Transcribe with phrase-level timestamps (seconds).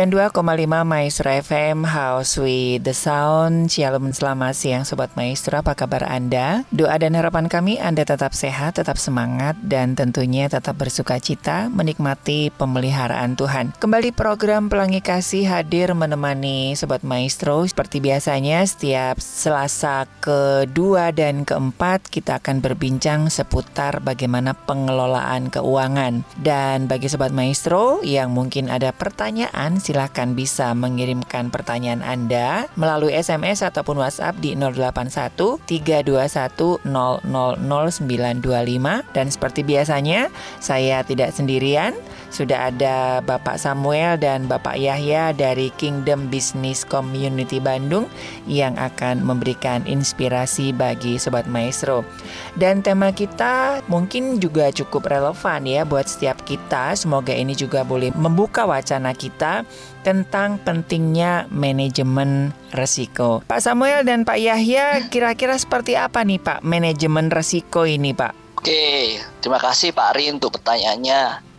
[0.00, 0.40] 92,5
[0.88, 3.68] Maestro FM House with the Sound.
[3.68, 5.60] Shalom selamat siang Sobat Maestro.
[5.60, 6.64] Apa kabar Anda?
[6.72, 12.48] Doa dan harapan kami Anda tetap sehat, tetap semangat Dan tentunya tetap bersuka cita Menikmati
[12.48, 13.76] pemeliharaan Tuhan.
[13.76, 17.68] Kembali program Pelangi Kasih hadir menemani Sobat Maestro.
[17.68, 26.24] Seperti biasanya setiap Selasa kedua dan keempat Kita akan berbincang seputar bagaimana pengelolaan keuangan.
[26.40, 33.66] Dan bagi Sobat Maestro yang mungkin ada pertanyaan silahkan bisa mengirimkan pertanyaan Anda melalui SMS
[33.66, 35.34] ataupun WhatsApp di 081
[35.66, 40.30] 321 000925 dan seperti biasanya
[40.62, 41.98] saya tidak sendirian,
[42.30, 48.06] sudah ada Bapak Samuel dan Bapak Yahya dari Kingdom Business Community Bandung
[48.46, 52.06] yang akan memberikan inspirasi bagi Sobat Maestro.
[52.54, 56.94] Dan tema kita mungkin juga cukup relevan ya buat setiap kita.
[56.94, 59.66] Semoga ini juga boleh membuka wacana kita
[60.06, 63.44] tentang pentingnya manajemen resiko.
[63.50, 68.32] Pak Samuel dan Pak Yahya, kira-kira seperti apa nih Pak manajemen resiko ini Pak?
[68.60, 71.49] Oke, terima kasih Pak Ari untuk pertanyaannya.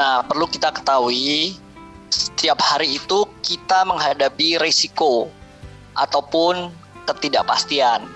[0.00, 1.60] Nah, perlu kita ketahui
[2.08, 5.28] setiap hari itu kita menghadapi risiko
[5.92, 6.72] ataupun
[7.04, 8.08] ketidakpastian.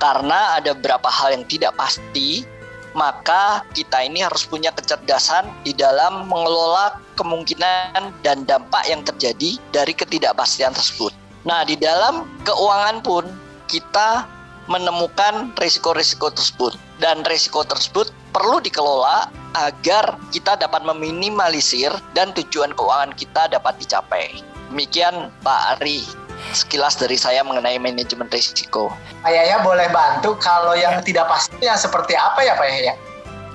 [0.00, 2.48] Karena ada beberapa hal yang tidak pasti
[2.96, 9.92] maka kita ini harus punya kecerdasan di dalam mengelola kemungkinan dan dampak yang terjadi dari
[9.92, 11.12] ketidakpastian tersebut.
[11.44, 13.28] Nah, di dalam keuangan pun
[13.68, 14.24] kita
[14.70, 19.28] menemukan risiko-risiko tersebut dan risiko tersebut perlu dikelola
[19.58, 24.40] agar kita dapat meminimalisir dan tujuan keuangan kita dapat dicapai.
[24.72, 26.06] Demikian Pak Ari
[26.50, 28.90] sekilas dari saya mengenai manajemen risiko.
[29.22, 31.04] Pak Yaya boleh bantu kalau yang ya.
[31.04, 32.94] tidak pastinya seperti apa ya Pak Yaya?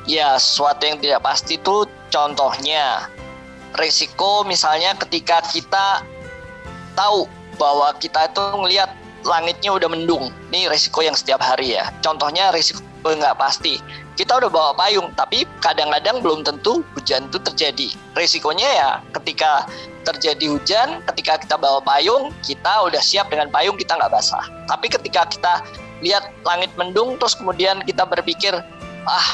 [0.07, 3.11] Ya, sesuatu yang tidak pasti itu contohnya
[3.75, 6.01] risiko misalnya ketika kita
[6.95, 7.27] tahu
[7.59, 8.89] bahwa kita itu melihat
[9.27, 10.31] langitnya udah mendung.
[10.49, 11.91] Ini risiko yang setiap hari ya.
[11.99, 13.79] Contohnya risiko nggak pasti.
[14.17, 17.87] Kita udah bawa payung, tapi kadang-kadang belum tentu hujan itu terjadi.
[18.17, 19.69] Risikonya ya ketika
[20.03, 24.41] terjadi hujan, ketika kita bawa payung, kita udah siap dengan payung, kita nggak basah.
[24.65, 25.53] Tapi ketika kita
[26.01, 28.57] lihat langit mendung, terus kemudian kita berpikir,
[29.05, 29.29] ah,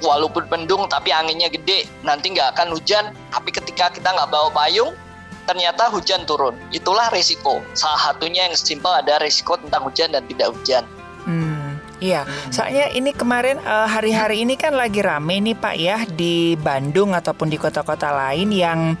[0.00, 3.12] walaupun mendung tapi anginnya gede, nanti nggak akan hujan.
[3.30, 4.96] Tapi ketika kita nggak bawa payung,
[5.46, 6.58] ternyata hujan turun.
[6.74, 7.62] Itulah resiko.
[7.72, 10.84] Salah satunya yang simpel ada resiko tentang hujan dan tidak hujan.
[11.24, 11.78] Hmm.
[11.96, 17.16] Iya, soalnya ini kemarin eh, hari-hari ini kan lagi rame nih Pak ya di Bandung
[17.16, 19.00] ataupun di kota-kota lain yang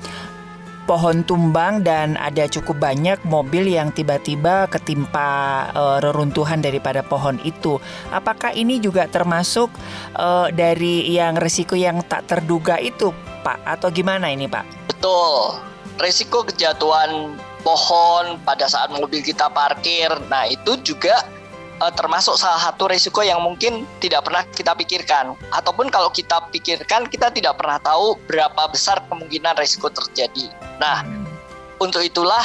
[0.86, 7.82] pohon tumbang dan ada cukup banyak mobil yang tiba-tiba ketimpa uh, reruntuhan daripada pohon itu.
[8.14, 9.68] Apakah ini juga termasuk
[10.14, 13.10] uh, dari yang resiko yang tak terduga itu,
[13.42, 13.66] Pak?
[13.66, 14.94] Atau gimana ini, Pak?
[14.94, 15.58] Betul.
[15.96, 20.12] Resiko kejatuhan pohon pada saat mobil kita parkir.
[20.28, 21.24] Nah, itu juga
[21.80, 27.08] uh, termasuk salah satu risiko yang mungkin tidak pernah kita pikirkan ataupun kalau kita pikirkan
[27.08, 30.52] kita tidak pernah tahu berapa besar kemungkinan risiko terjadi.
[30.80, 31.04] Nah,
[31.80, 32.44] untuk itulah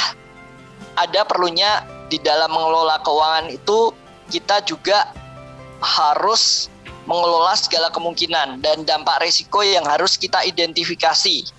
[0.96, 3.96] ada perlunya di dalam mengelola keuangan itu
[4.28, 5.08] kita juga
[5.80, 6.68] harus
[7.08, 11.50] mengelola segala kemungkinan dan dampak risiko yang harus kita identifikasi.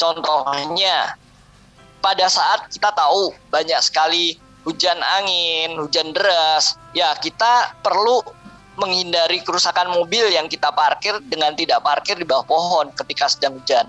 [0.00, 1.14] Contohnya,
[2.02, 8.20] pada saat kita tahu banyak sekali hujan angin, hujan deras, ya kita perlu
[8.76, 13.86] menghindari kerusakan mobil yang kita parkir dengan tidak parkir di bawah pohon ketika sedang hujan.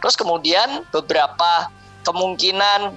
[0.00, 1.68] Terus kemudian beberapa
[2.04, 2.94] kemungkinan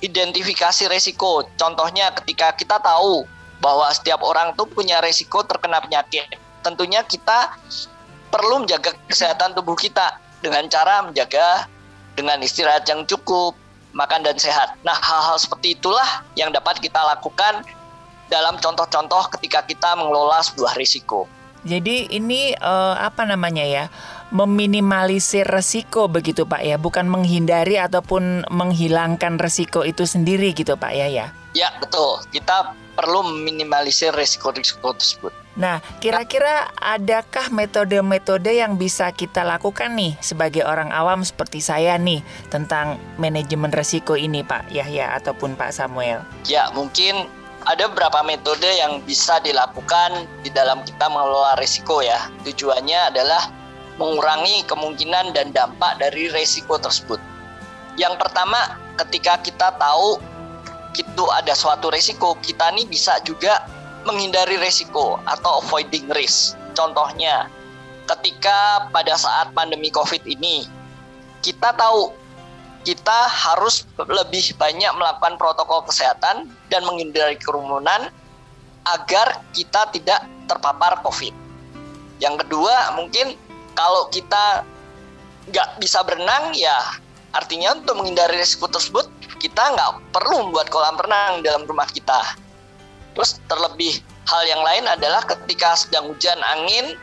[0.00, 1.44] identifikasi resiko.
[1.56, 3.24] Contohnya ketika kita tahu
[3.60, 6.24] bahwa setiap orang tuh punya resiko terkena penyakit.
[6.60, 7.56] Tentunya kita
[8.32, 11.68] perlu menjaga kesehatan tubuh kita dengan cara menjaga
[12.16, 13.56] dengan istirahat yang cukup,
[13.92, 14.76] makan dan sehat.
[14.86, 17.66] Nah, hal-hal seperti itulah yang dapat kita lakukan
[18.30, 21.26] dalam contoh-contoh ketika kita mengelola sebuah risiko.
[21.60, 23.86] Jadi ini uh, apa namanya ya?
[24.30, 31.10] meminimalisir resiko begitu Pak ya, bukan menghindari ataupun menghilangkan resiko itu sendiri gitu Pak ya
[31.10, 31.26] ya.
[31.50, 32.22] Ya, betul.
[32.30, 32.70] Kita
[33.00, 35.32] perlu meminimalisir risiko-risiko tersebut.
[35.56, 42.20] Nah, kira-kira adakah metode-metode yang bisa kita lakukan nih sebagai orang awam seperti saya nih
[42.52, 46.20] tentang manajemen resiko ini Pak Yahya ataupun Pak Samuel?
[46.44, 47.24] Ya, mungkin
[47.64, 52.28] ada beberapa metode yang bisa dilakukan di dalam kita mengelola risiko ya.
[52.44, 53.48] Tujuannya adalah
[53.96, 57.20] mengurangi kemungkinan dan dampak dari risiko tersebut.
[58.00, 60.20] Yang pertama, ketika kita tahu
[60.96, 63.66] itu ada suatu risiko, kita nih bisa juga
[64.02, 66.56] menghindari risiko atau avoiding risk.
[66.72, 67.46] Contohnya,
[68.16, 70.66] ketika pada saat pandemi COVID ini,
[71.44, 72.14] kita tahu
[72.80, 78.08] kita harus lebih banyak melakukan protokol kesehatan dan menghindari kerumunan
[78.88, 81.36] agar kita tidak terpapar COVID.
[82.18, 83.36] Yang kedua, mungkin
[83.76, 84.64] kalau kita
[85.52, 86.72] nggak bisa berenang, ya
[87.36, 88.99] artinya untuk menghindari risiko tersebut,
[89.40, 92.36] kita nggak perlu membuat kolam renang dalam rumah kita.
[93.16, 93.98] Terus terlebih
[94.28, 96.94] hal yang lain adalah ketika sedang hujan angin,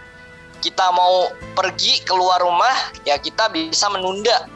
[0.61, 4.47] kita mau pergi keluar rumah, ya kita bisa menunda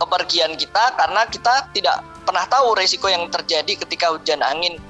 [0.00, 4.80] kepergian kita karena kita tidak pernah tahu risiko yang terjadi ketika hujan angin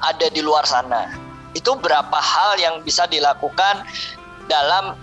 [0.00, 1.12] ada di luar sana.
[1.52, 3.84] Itu berapa hal yang bisa dilakukan
[4.46, 4.96] dalam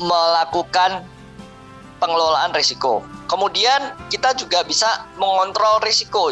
[0.00, 1.06] melakukan
[2.04, 3.00] pengelolaan risiko.
[3.32, 6.28] Kemudian kita juga bisa mengontrol risiko.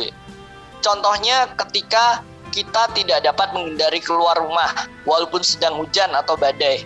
[0.85, 2.21] Contohnya ketika
[2.53, 4.69] kita tidak dapat menghindari keluar rumah
[5.09, 6.85] walaupun sedang hujan atau badai.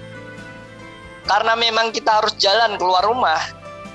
[1.26, 3.42] Karena memang kita harus jalan keluar rumah,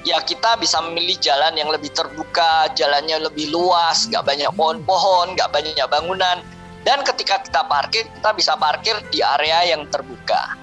[0.03, 5.47] ya kita bisa memilih jalan yang lebih terbuka, jalannya lebih luas, nggak banyak pohon-pohon, nggak
[5.55, 6.43] banyak bangunan,
[6.83, 10.59] dan ketika kita parkir, kita bisa parkir di area yang terbuka.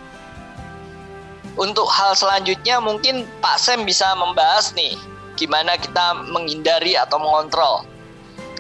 [1.59, 4.95] Untuk hal selanjutnya mungkin Pak Sem bisa membahas nih
[5.35, 7.83] gimana kita menghindari atau mengontrol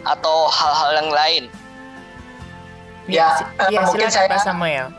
[0.02, 1.44] atau hal-hal yang lain.
[3.08, 3.38] Ya,
[3.70, 4.90] ya, ya mungkin saya Pak Samuel.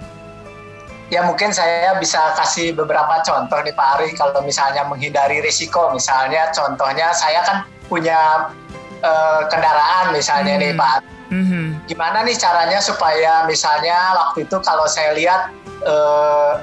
[1.10, 6.54] Ya mungkin saya bisa kasih beberapa contoh nih Pak Ari kalau misalnya menghindari risiko misalnya
[6.54, 7.58] contohnya saya kan
[7.90, 8.54] punya
[9.02, 10.64] uh, kendaraan misalnya hmm.
[10.64, 11.86] nih Pak Mm-hmm.
[11.86, 15.54] Gimana nih caranya supaya misalnya waktu itu kalau saya lihat
[15.86, 16.58] uh,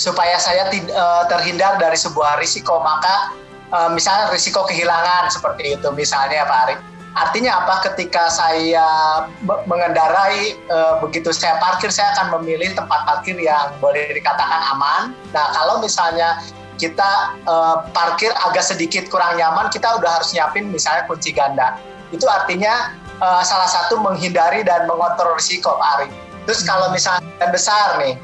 [0.00, 3.36] supaya saya uh, terhindar dari sebuah risiko maka
[3.68, 6.80] uh, misalnya risiko kehilangan seperti itu misalnya Pak Arif.
[7.10, 7.90] Artinya apa?
[7.90, 8.86] Ketika saya
[9.44, 15.12] mengendarai uh, begitu saya parkir saya akan memilih tempat parkir yang boleh dikatakan aman.
[15.34, 16.38] Nah kalau misalnya
[16.78, 21.76] kita uh, parkir agak sedikit kurang nyaman, kita udah harus nyiapin misalnya kunci ganda.
[22.14, 26.08] Itu artinya uh, salah satu menghindari dan mengontrol risiko Pak Ari.
[26.48, 26.96] Terus kalau hmm.
[26.96, 28.16] misalnya besar nih,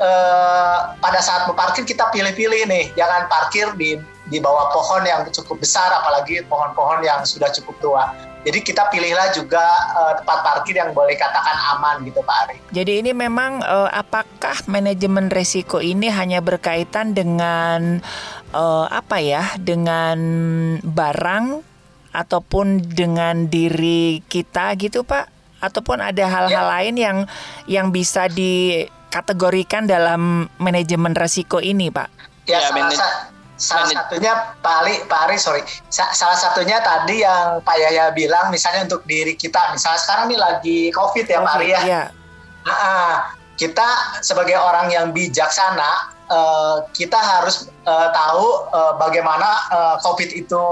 [0.00, 3.98] uh, pada saat parkir kita pilih-pilih nih, jangan parkir di
[4.28, 8.04] di bawah pohon yang cukup besar, apalagi pohon-pohon yang sudah cukup tua.
[8.46, 9.60] Jadi kita pilihlah juga
[9.98, 12.56] uh, tempat parkir yang boleh katakan aman gitu Pak Ari.
[12.70, 17.98] Jadi ini memang uh, apakah manajemen risiko ini hanya berkaitan dengan
[18.54, 20.18] uh, apa ya, dengan
[20.80, 21.60] barang
[22.14, 25.28] ataupun dengan diri kita gitu Pak?
[25.58, 26.72] Ataupun ada hal-hal ya.
[26.78, 27.18] lain yang
[27.66, 28.30] yang bisa
[29.08, 32.08] dikategorikan dalam manajemen resiko ini Pak?
[32.44, 33.08] Ya, ya salah, sa
[33.56, 38.52] salah satunya Pak Ali, Pak Ari sorry, sa salah satunya tadi yang Pak Yaya bilang
[38.52, 41.80] misalnya untuk diri kita, misalnya sekarang ini lagi COVID ya COVID, Pak Ari ya.
[41.88, 42.02] ya.
[42.68, 43.88] Nah, kita
[44.20, 50.62] sebagai orang yang bijaksana uh, kita harus uh, tahu uh, bagaimana uh, COVID itu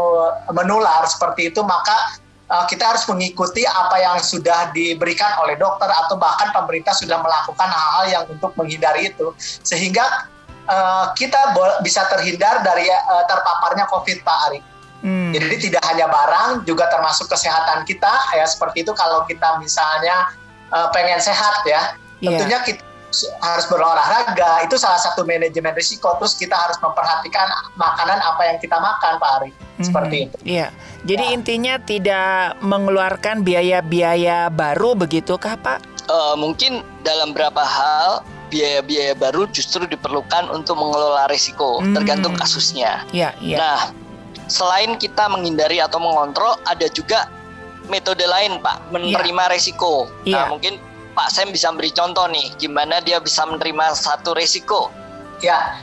[0.52, 6.55] menular seperti itu, maka kita harus mengikuti apa yang sudah diberikan oleh dokter atau bahkan
[6.55, 9.35] pemerintah sudah melakukan hal-hal yang untuk menghindari itu,
[9.67, 10.31] sehingga
[10.71, 14.61] uh, kita bisa terhindar dari uh, terpaparnya COVID, Pak Ari.
[15.03, 15.35] Hmm.
[15.35, 18.95] Jadi tidak hanya barang, juga termasuk kesehatan kita ya seperti itu.
[18.95, 20.31] Kalau kita misalnya
[20.71, 22.31] uh, pengen sehat ya, yeah.
[22.31, 22.86] tentunya kita
[23.41, 27.49] harus berolahraga itu salah satu manajemen risiko terus kita harus memperhatikan
[27.79, 29.85] makanan apa yang kita makan Pak Ari mm-hmm.
[29.85, 30.37] seperti itu.
[30.45, 30.69] Iya.
[31.07, 31.33] Jadi ya.
[31.33, 35.81] intinya tidak mengeluarkan biaya-biaya baru begitu kah Pak?
[36.07, 41.95] Uh, mungkin dalam beberapa hal biaya-biaya baru justru diperlukan untuk mengelola risiko hmm.
[41.99, 43.03] tergantung kasusnya.
[43.11, 43.59] Iya, iya.
[43.59, 43.81] Nah,
[44.47, 47.27] selain kita menghindari atau mengontrol ada juga
[47.91, 49.51] metode lain Pak menerima ya.
[49.51, 50.11] risiko.
[50.27, 50.79] Nah, mungkin
[51.16, 54.92] Pak Sam bisa beri contoh nih, gimana dia bisa menerima satu resiko?
[55.40, 55.80] Ya,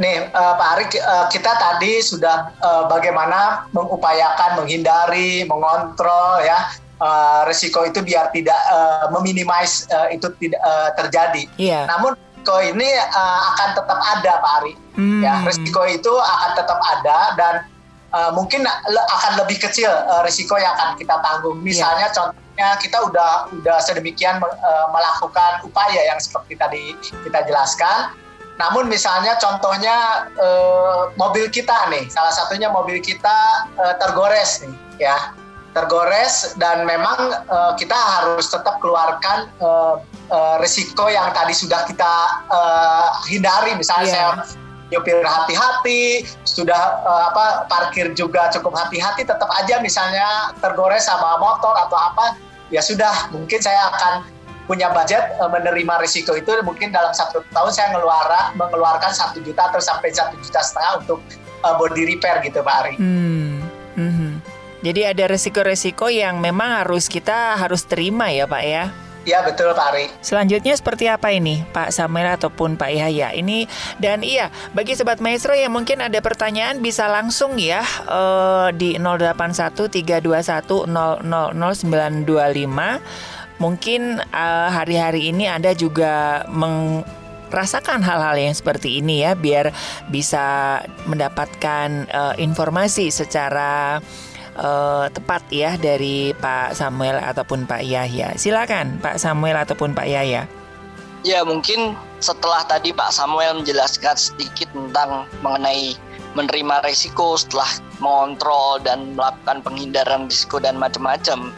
[0.00, 7.44] nih uh, Pak Arik, uh, kita tadi sudah uh, bagaimana mengupayakan menghindari, mengontrol ya uh,
[7.44, 11.44] resiko itu biar tidak uh, meminimais uh, itu tidak uh, terjadi.
[11.60, 11.84] Yeah.
[11.84, 14.72] Namun risiko ini uh, akan tetap ada Pak Ari.
[14.96, 15.20] Hmm.
[15.20, 17.54] Ya, risiko itu akan tetap ada dan
[18.16, 21.60] uh, mungkin akan lebih kecil uh, risiko yang akan kita tanggung.
[21.60, 22.16] Misalnya yeah.
[22.16, 22.40] contoh
[22.80, 26.84] kita udah udah sedemikian uh, melakukan upaya yang seperti tadi
[27.24, 28.14] kita jelaskan.
[28.60, 35.32] Namun misalnya contohnya uh, mobil kita nih, salah satunya mobil kita uh, tergores nih, ya
[35.72, 42.14] tergores dan memang uh, kita harus tetap keluarkan uh, uh, risiko yang tadi sudah kita
[42.50, 44.14] uh, hindari, misalnya yeah.
[44.44, 44.58] saya
[44.90, 51.72] nyupir hati-hati, sudah uh, apa parkir juga cukup hati-hati, tetap aja misalnya tergores sama motor
[51.86, 52.34] atau apa
[52.70, 54.14] ya sudah mungkin saya akan
[54.70, 59.66] punya budget uh, menerima risiko itu mungkin dalam satu tahun saya ngeluara, mengeluarkan satu juta
[59.66, 61.18] atau sampai satu juta setengah untuk
[61.66, 62.94] uh, body repair gitu Pak Ari.
[62.96, 63.58] Hmm.
[63.98, 64.38] Mm
[64.80, 68.88] Jadi ada resiko-resiko yang memang harus kita harus terima ya Pak ya.
[69.28, 70.08] Iya betul Pak Ari.
[70.24, 73.68] Selanjutnya seperti apa ini Pak Samuel ataupun Pak Yahya ini
[74.00, 80.88] dan iya bagi sobat maestro yang mungkin ada pertanyaan bisa langsung ya uh, di 081321000925
[83.60, 87.04] mungkin uh, hari-hari ini Anda juga meng
[87.50, 89.74] rasakan hal-hal yang seperti ini ya biar
[90.08, 93.98] bisa mendapatkan uh, informasi secara
[94.60, 98.36] uh, tepat ya dari Pak Samuel ataupun Pak Yahya.
[98.36, 100.44] Silakan Pak Samuel ataupun Pak Yahya.
[101.20, 105.96] Ya mungkin setelah tadi Pak Samuel menjelaskan sedikit tentang mengenai
[106.32, 111.52] menerima resiko setelah mengontrol dan melakukan penghindaran risiko dan macam-macam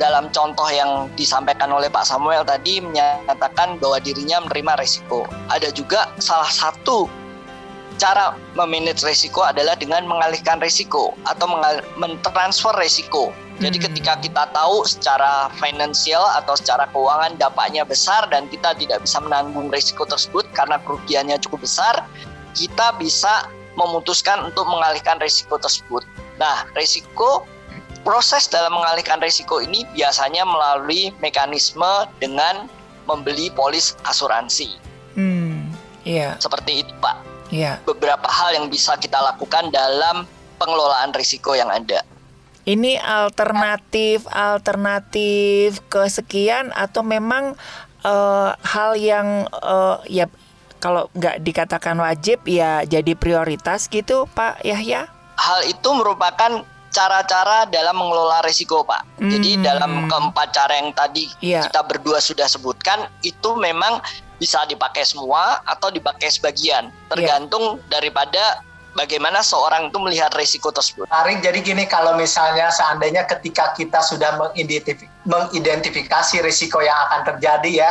[0.00, 5.26] dalam contoh yang disampaikan oleh Pak Samuel tadi menyatakan bahwa dirinya menerima resiko.
[5.50, 7.06] Ada juga salah satu
[8.02, 11.46] cara memanage resiko adalah dengan mengalihkan resiko atau
[11.94, 13.30] mentransfer resiko.
[13.62, 13.86] Jadi hmm.
[13.86, 19.70] ketika kita tahu secara finansial atau secara keuangan dampaknya besar dan kita tidak bisa menanggung
[19.70, 22.02] resiko tersebut karena kerugiannya cukup besar,
[22.58, 23.46] kita bisa
[23.78, 26.02] memutuskan untuk mengalihkan resiko tersebut.
[26.42, 27.46] Nah, resiko
[28.02, 32.66] proses dalam mengalihkan risiko ini biasanya melalui mekanisme dengan
[33.06, 34.74] membeli polis asuransi.
[35.14, 35.70] Hmm,
[36.02, 36.34] iya.
[36.42, 37.21] Seperti itu, Pak.
[37.52, 37.84] Iya.
[37.84, 40.24] Beberapa hal yang bisa kita lakukan dalam
[40.56, 42.00] pengelolaan risiko yang ada.
[42.64, 47.58] Ini alternatif alternatif kesekian atau memang
[48.06, 50.30] uh, hal yang uh, ya
[50.78, 55.10] kalau nggak dikatakan wajib ya jadi prioritas gitu Pak Yahya?
[55.36, 59.18] Hal itu merupakan cara-cara dalam mengelola risiko, Pak.
[59.18, 59.32] Hmm.
[59.32, 61.64] Jadi dalam keempat cara yang tadi yeah.
[61.66, 63.98] kita berdua sudah sebutkan itu memang
[64.42, 67.06] bisa dipakai semua atau dipakai sebagian, iya.
[67.06, 67.86] tergantung yeah.
[67.94, 68.66] daripada
[68.98, 71.06] bagaimana seorang itu melihat risiko tersebut.
[71.06, 74.34] Tarik jadi gini kalau misalnya seandainya ketika kita sudah
[75.22, 77.90] mengidentifikasi risiko yang akan terjadi ya,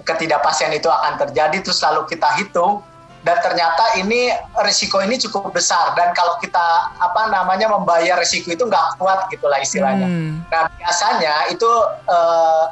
[0.00, 2.80] ketidakpastian itu akan terjadi terus lalu kita hitung
[3.22, 4.34] dan ternyata ini
[4.66, 9.62] risiko ini cukup besar dan kalau kita apa namanya membayar risiko itu nggak kuat gitulah
[9.62, 10.08] istilahnya.
[10.10, 10.42] Hmm.
[10.50, 11.70] Nah biasanya itu
[12.10, 12.66] uh,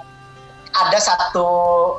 [0.71, 1.47] ada satu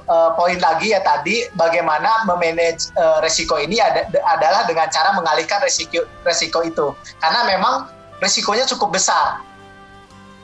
[0.07, 5.59] uh, poin lagi ya tadi bagaimana memanage uh, risiko ini ada, adalah dengan cara mengalihkan
[5.63, 6.87] risiko risiko itu.
[7.19, 7.91] Karena memang
[8.23, 9.43] risikonya cukup besar.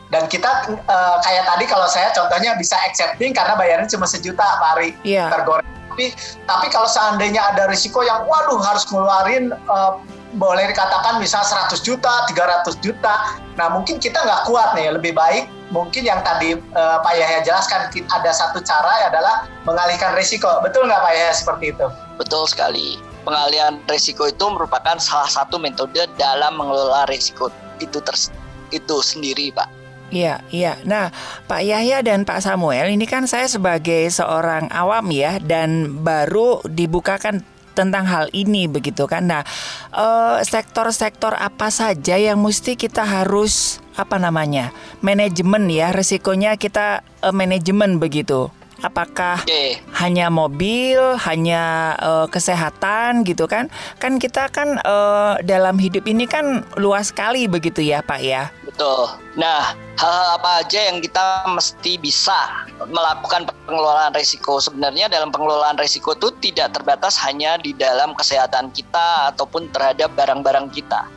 [0.07, 4.79] Dan kita uh, kayak tadi kalau saya contohnya bisa accepting karena bayarnya cuma sejuta Pak
[4.79, 5.27] Ari yeah.
[5.27, 5.67] tergoreng
[5.97, 6.13] tapi
[6.45, 9.97] tapi kalau seandainya ada risiko yang waduh harus ngeluarin uh,
[10.35, 13.39] boleh dikatakan misal 100 juta, 300 juta.
[13.55, 17.91] Nah mungkin kita nggak kuat nih, lebih baik mungkin yang tadi uh, Pak Yahya jelaskan
[17.91, 20.47] ada satu cara adalah mengalihkan risiko.
[20.63, 21.87] Betul nggak Pak Yahya seperti itu?
[22.15, 22.99] Betul sekali.
[23.27, 27.51] Pengalihan risiko itu merupakan salah satu metode dalam mengelola risiko
[27.83, 28.31] itu ters
[28.71, 29.67] itu sendiri, Pak.
[30.07, 30.79] Iya, iya.
[30.87, 31.11] Nah,
[31.51, 37.43] Pak Yahya dan Pak Samuel, ini kan saya sebagai seorang awam ya dan baru dibukakan
[37.77, 39.29] tentang hal ini begitu kan.
[39.29, 39.45] Nah,
[39.93, 44.73] eh, sektor-sektor apa saja yang mesti kita harus apa namanya?
[45.01, 48.49] manajemen ya, resikonya kita uh, manajemen begitu.
[48.85, 49.81] Apakah okay.
[49.97, 53.73] hanya mobil, hanya uh, kesehatan gitu kan?
[53.97, 58.53] Kan kita kan uh, dalam hidup ini kan luas sekali begitu ya, Pak ya.
[58.67, 59.09] Betul.
[59.37, 64.61] Nah, hal-hal apa aja yang kita mesti bisa melakukan pengelolaan risiko?
[64.61, 70.69] Sebenarnya dalam pengelolaan risiko itu tidak terbatas hanya di dalam kesehatan kita ataupun terhadap barang-barang
[70.69, 71.09] kita.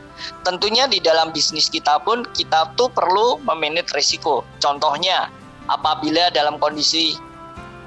[0.45, 4.45] Tentunya di dalam bisnis kita pun kita tuh perlu memanage risiko.
[4.61, 5.29] Contohnya,
[5.69, 7.17] apabila dalam kondisi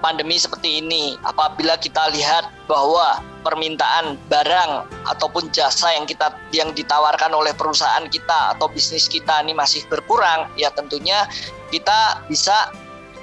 [0.05, 7.33] pandemi seperti ini, apabila kita lihat bahwa permintaan barang ataupun jasa yang kita yang ditawarkan
[7.33, 11.25] oleh perusahaan kita atau bisnis kita ini masih berkurang, ya tentunya
[11.73, 12.69] kita bisa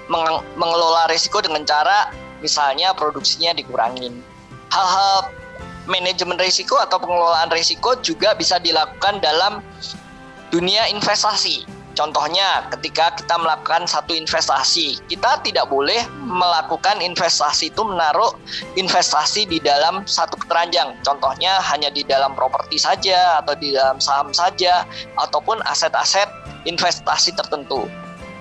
[0.10, 2.10] meng mengelola risiko dengan cara
[2.42, 4.18] misalnya produksinya dikurangin.
[4.74, 5.30] Hal-hal
[5.86, 9.62] manajemen risiko atau pengelolaan risiko juga bisa dilakukan dalam
[10.50, 18.32] dunia investasi Contohnya, ketika kita melakukan satu investasi, kita tidak boleh melakukan investasi itu menaruh
[18.80, 20.96] investasi di dalam satu keteranjang.
[21.04, 24.88] Contohnya hanya di dalam properti saja atau di dalam saham saja
[25.20, 26.32] ataupun aset-aset
[26.64, 27.86] investasi tertentu.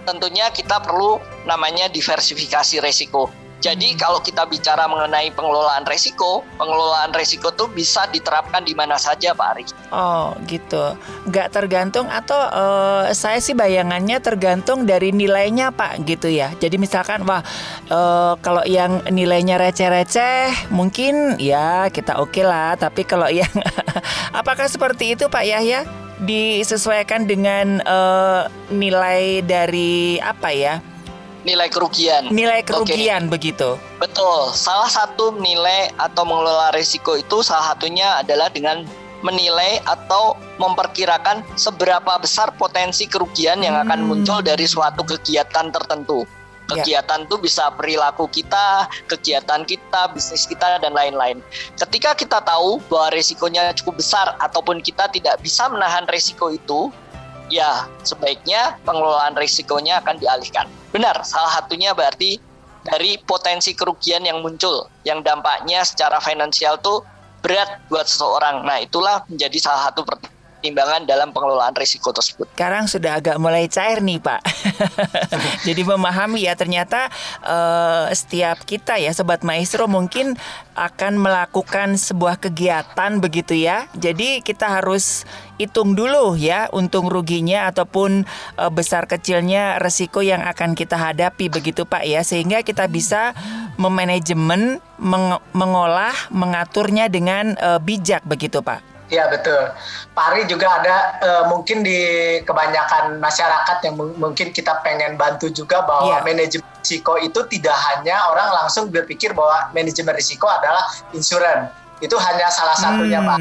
[0.06, 3.28] Tentunya kita perlu namanya diversifikasi resiko.
[3.60, 9.36] Jadi kalau kita bicara mengenai pengelolaan resiko, pengelolaan resiko tuh bisa diterapkan di mana saja
[9.36, 9.64] Pak Ari.
[9.92, 10.96] Oh gitu,
[11.28, 16.56] nggak tergantung atau uh, saya sih bayangannya tergantung dari nilainya Pak gitu ya.
[16.56, 17.44] Jadi misalkan wah
[17.92, 22.80] uh, kalau yang nilainya receh-receh mungkin ya kita oke okay lah.
[22.80, 23.52] Tapi kalau yang
[24.32, 25.84] apakah seperti itu Pak Yahya?
[26.20, 30.84] disesuaikan dengan uh, nilai dari apa ya?
[31.42, 32.28] Nilai kerugian.
[32.28, 33.32] Nilai kerugian okay.
[33.32, 33.68] begitu.
[33.96, 34.52] Betul.
[34.52, 38.84] Salah satu nilai atau mengelola risiko itu salah satunya adalah dengan
[39.20, 44.08] menilai atau memperkirakan seberapa besar potensi kerugian yang akan hmm.
[44.08, 46.24] muncul dari suatu kegiatan tertentu.
[46.70, 46.86] Ya.
[46.86, 51.42] Kegiatan itu bisa perilaku kita, kegiatan kita, bisnis kita dan lain-lain.
[51.74, 56.94] Ketika kita tahu bahwa risikonya cukup besar ataupun kita tidak bisa menahan risiko itu,
[57.50, 60.70] ya sebaiknya pengelolaan risikonya akan dialihkan.
[60.94, 62.38] Benar, salah satunya berarti
[62.80, 67.04] dari potensi kerugian yang muncul, yang dampaknya secara finansial tuh
[67.44, 68.64] berat buat seseorang.
[68.64, 72.44] Nah, itulah menjadi salah satu pertimbangan dalam pengelolaan risiko tersebut.
[72.52, 74.40] Sekarang sudah agak mulai cair nih Pak.
[75.66, 77.08] Jadi memahami ya ternyata
[77.44, 80.36] uh, setiap kita ya Sobat Maestro mungkin
[80.76, 83.88] akan melakukan sebuah kegiatan begitu ya.
[83.96, 85.24] Jadi kita harus
[85.60, 88.24] hitung dulu ya untung ruginya ataupun
[88.56, 93.36] uh, besar kecilnya resiko yang akan kita hadapi begitu Pak ya sehingga kita bisa
[93.76, 98.90] memanajemen meng mengolah mengaturnya dengan uh, bijak begitu Pak.
[99.10, 99.58] Iya betul.
[100.14, 101.98] Pari juga ada uh, mungkin di
[102.46, 106.22] kebanyakan masyarakat yang mungkin kita pengen bantu juga bahwa yeah.
[106.22, 111.66] manajemen risiko itu tidak hanya orang langsung berpikir bahwa manajemen risiko adalah insuran.
[111.98, 113.28] Itu hanya salah satunya, hmm.
[113.28, 113.38] Pak.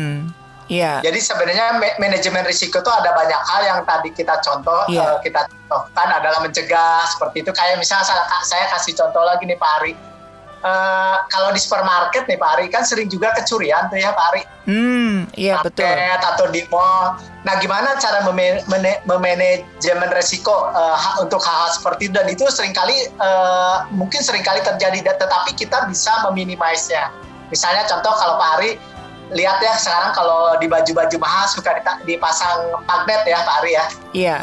[0.69, 1.01] Iya.
[1.01, 5.01] Jadi sebenarnya manajemen risiko itu ada banyak hal yang tadi kita contoh yeah.
[5.01, 5.05] Iya.
[5.09, 7.51] uh, kita contohkan adalah mencegah seperti itu.
[7.51, 9.93] Kayak misalnya saya, saya kasih contoh lagi nih Pak Ari
[10.63, 14.41] uh, kalau di supermarket nih Pak Ari kan sering juga kecurian tuh ya Pak Ari.
[14.69, 15.87] Hmm, iya betul.
[15.89, 17.17] Atau di mall.
[17.47, 18.21] Nah, gimana cara
[19.07, 24.59] memanajemen resiko uh, untuk hal-hal seperti itu dan itu sering kali uh, mungkin sering kali
[24.61, 27.09] terjadi tetapi kita bisa meminimalisnya.
[27.49, 28.71] Misalnya contoh kalau Pak Ari
[29.29, 33.85] lihat ya sekarang kalau di baju-baju mahal suka dipasang magnet ya Pak Ari ya.
[34.13, 34.37] Iya.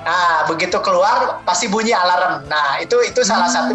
[0.00, 2.48] Nah, begitu keluar pasti bunyi alarm.
[2.48, 3.56] Nah, itu itu salah hmm.
[3.56, 3.72] satu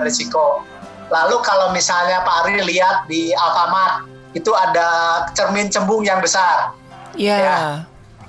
[0.00, 0.64] resiko
[1.06, 6.74] Lalu kalau misalnya Pak Ari lihat di Alfamart itu ada cermin cembung yang besar.
[7.14, 7.36] Iya.
[7.38, 7.62] Yeah.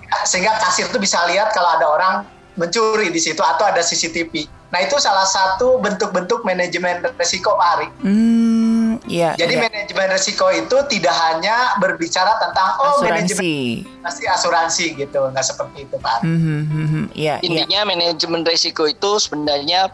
[0.07, 0.23] Ya.
[0.23, 2.13] Sehingga kasir itu bisa lihat kalau ada orang
[2.55, 4.47] mencuri di situ atau ada CCTV.
[4.67, 7.87] Nah itu salah satu bentuk-bentuk manajemen risiko Pak Ari.
[8.03, 8.66] Hmm,
[9.07, 9.31] iya.
[9.39, 9.63] Jadi iya.
[9.67, 13.09] manajemen risiko itu tidak hanya berbicara tentang oh asuransi.
[13.09, 16.23] manajemen pasti asuransi gitu, nggak seperti itu Pak.
[16.23, 17.89] Mm -hmm, iya, Intinya iya.
[17.89, 19.89] manajemen risiko itu sebenarnya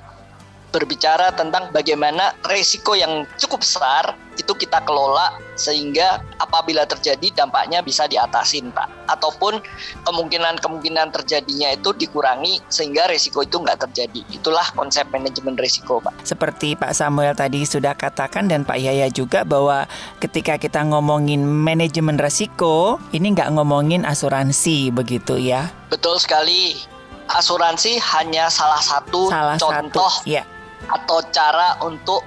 [0.73, 8.09] berbicara tentang bagaimana resiko yang cukup besar itu kita kelola sehingga apabila terjadi dampaknya bisa
[8.09, 8.89] diatasin Pak.
[9.05, 9.61] Ataupun
[10.09, 14.25] kemungkinan-kemungkinan terjadinya itu dikurangi sehingga resiko itu nggak terjadi.
[14.33, 16.25] Itulah konsep manajemen resiko Pak.
[16.25, 19.85] Seperti Pak Samuel tadi sudah katakan dan Pak Yaya juga bahwa
[20.17, 25.69] ketika kita ngomongin manajemen resiko ini nggak ngomongin asuransi begitu ya?
[25.93, 26.89] Betul sekali.
[27.23, 30.43] Asuransi hanya salah satu salah contoh satu, ya
[30.89, 32.25] atau cara untuk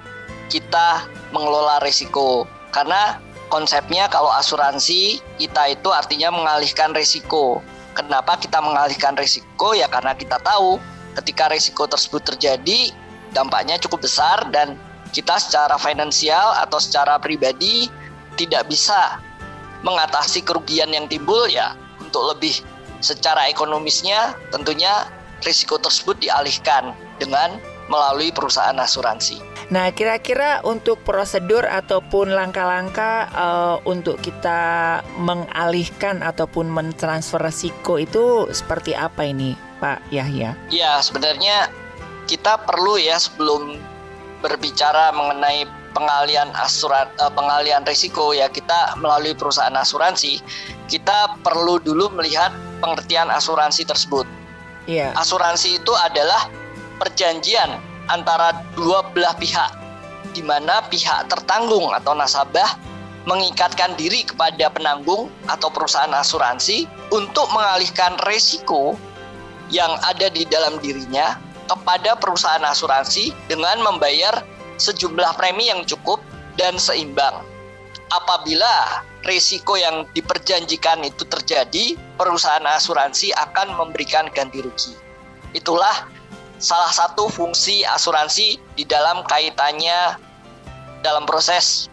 [0.48, 2.46] kita mengelola risiko.
[2.70, 7.60] Karena konsepnya kalau asuransi kita itu artinya mengalihkan risiko.
[7.96, 9.72] Kenapa kita mengalihkan risiko?
[9.72, 10.76] Ya karena kita tahu
[11.16, 12.92] ketika risiko tersebut terjadi
[13.32, 14.76] dampaknya cukup besar dan
[15.16, 17.88] kita secara finansial atau secara pribadi
[18.36, 19.16] tidak bisa
[19.80, 21.72] mengatasi kerugian yang timbul ya
[22.04, 22.60] untuk lebih
[23.00, 25.08] secara ekonomisnya tentunya
[25.44, 29.38] risiko tersebut dialihkan dengan melalui perusahaan asuransi.
[29.66, 38.94] Nah, kira-kira untuk prosedur ataupun langkah-langkah uh, untuk kita mengalihkan ataupun mentransfer resiko itu seperti
[38.94, 40.54] apa ini, Pak Yahya?
[40.70, 41.66] Ya, sebenarnya
[42.30, 43.78] kita perlu ya sebelum
[44.38, 50.38] berbicara mengenai pengalian asuran uh, pengalian risiko ya kita melalui perusahaan asuransi,
[50.86, 54.28] kita perlu dulu melihat pengertian asuransi tersebut.
[54.86, 55.10] Iya.
[55.18, 56.46] Asuransi itu adalah
[56.98, 57.78] perjanjian
[58.08, 59.72] antara dua belah pihak
[60.36, 62.76] di mana pihak tertanggung atau nasabah
[63.26, 68.94] mengikatkan diri kepada penanggung atau perusahaan asuransi untuk mengalihkan resiko
[69.72, 71.34] yang ada di dalam dirinya
[71.66, 74.46] kepada perusahaan asuransi dengan membayar
[74.78, 76.22] sejumlah premi yang cukup
[76.54, 77.42] dan seimbang.
[78.14, 84.94] Apabila risiko yang diperjanjikan itu terjadi, perusahaan asuransi akan memberikan ganti rugi.
[85.50, 86.06] Itulah
[86.56, 90.16] salah satu fungsi asuransi di dalam kaitannya
[91.04, 91.92] dalam proses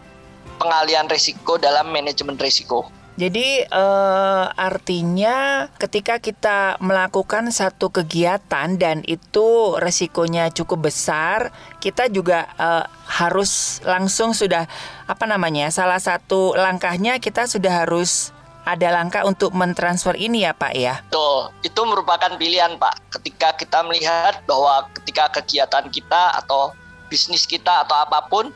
[0.56, 2.88] pengalian risiko dalam manajemen risiko.
[3.14, 12.50] Jadi uh, artinya ketika kita melakukan satu kegiatan dan itu resikonya cukup besar, kita juga
[12.58, 14.66] uh, harus langsung sudah
[15.06, 15.70] apa namanya?
[15.70, 21.04] Salah satu langkahnya kita sudah harus ada langkah untuk mentransfer ini ya Pak ya?
[21.08, 23.12] Betul, itu merupakan pilihan Pak.
[23.20, 26.72] Ketika kita melihat bahwa ketika kegiatan kita atau
[27.12, 28.48] bisnis kita atau apa pun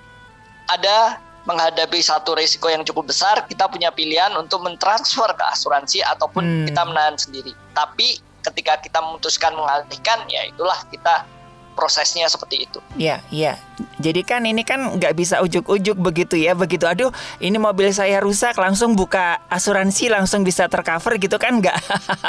[0.69, 6.45] ada menghadapi satu risiko yang cukup besar, kita punya pilihan untuk mentransfer ke asuransi ataupun
[6.45, 6.67] hmm.
[6.73, 7.53] kita menahan sendiri.
[7.73, 11.25] Tapi ketika kita memutuskan mengalihkan, ya itulah kita
[11.79, 12.83] prosesnya seperti itu.
[12.99, 13.55] Iya, iya.
[14.03, 16.91] Jadi kan ini kan nggak bisa ujuk-ujuk begitu ya, begitu.
[16.91, 21.79] Aduh, ini mobil saya rusak, langsung buka asuransi langsung bisa tercover gitu kan nggak?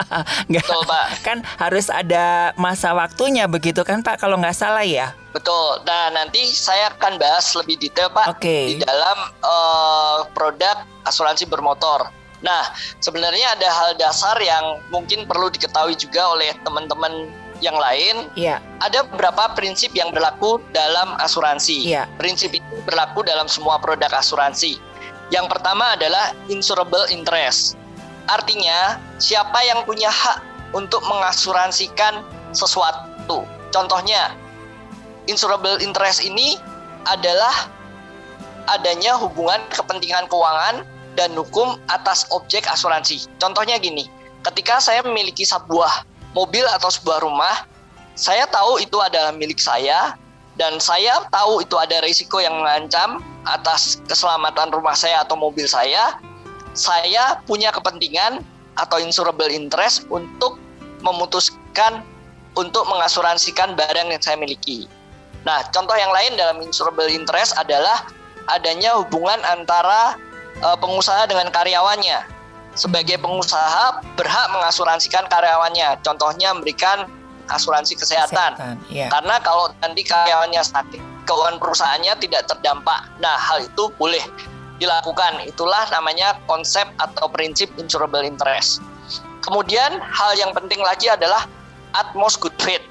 [0.53, 0.65] nggak.
[0.69, 1.05] Betul, Pak.
[1.25, 5.17] Kan harus ada masa waktunya begitu kan Pak, kalau nggak salah ya.
[5.33, 5.81] Betul.
[5.89, 8.77] Nah, nanti saya akan bahas lebih detail Pak okay.
[8.77, 12.09] di dalam uh, produk asuransi bermotor.
[12.39, 12.63] Nah,
[13.03, 17.27] sebenarnya ada hal dasar yang mungkin perlu diketahui juga oleh teman-teman
[17.59, 18.59] yang lain, yeah.
[18.83, 21.85] ada beberapa prinsip yang berlaku dalam asuransi.
[21.85, 22.05] Yeah.
[22.19, 24.79] Prinsip itu berlaku dalam semua produk asuransi.
[25.29, 27.77] Yang pertama adalah insurable interest.
[28.25, 30.41] Artinya, siapa yang punya hak
[30.73, 33.45] untuk mengasuransikan sesuatu.
[33.69, 34.33] Contohnya,
[35.29, 36.57] insurable interest ini
[37.05, 37.69] adalah
[38.69, 40.85] adanya hubungan kepentingan keuangan
[41.17, 43.25] dan hukum atas objek asuransi.
[43.41, 44.05] Contohnya gini,
[44.45, 47.65] ketika saya memiliki sebuah mobil atau sebuah rumah,
[48.13, 50.13] saya tahu itu adalah milik saya
[50.59, 56.19] dan saya tahu itu ada risiko yang mengancam atas keselamatan rumah saya atau mobil saya.
[56.75, 58.45] Saya punya kepentingan
[58.77, 60.59] atau insurable interest untuk
[61.01, 62.03] memutuskan
[62.59, 64.85] untuk mengasuransikan barang yang saya miliki.
[65.47, 68.03] Nah, contoh yang lain dalam insurable interest adalah
[68.51, 70.19] adanya hubungan antara
[70.59, 72.38] uh, pengusaha dengan karyawannya
[72.77, 76.01] sebagai pengusaha berhak mengasuransikan karyawannya.
[76.05, 77.09] Contohnya memberikan
[77.49, 78.53] asuransi kesehatan.
[78.55, 79.09] kesehatan yeah.
[79.09, 83.09] Karena kalau nanti karyawannya sakit, keuangan perusahaannya tidak terdampak.
[83.17, 84.21] Nah, hal itu boleh
[84.77, 85.43] dilakukan.
[85.45, 88.81] Itulah namanya konsep atau prinsip insurable interest.
[89.43, 91.47] Kemudian hal yang penting lagi adalah
[91.97, 92.83] atmos good faith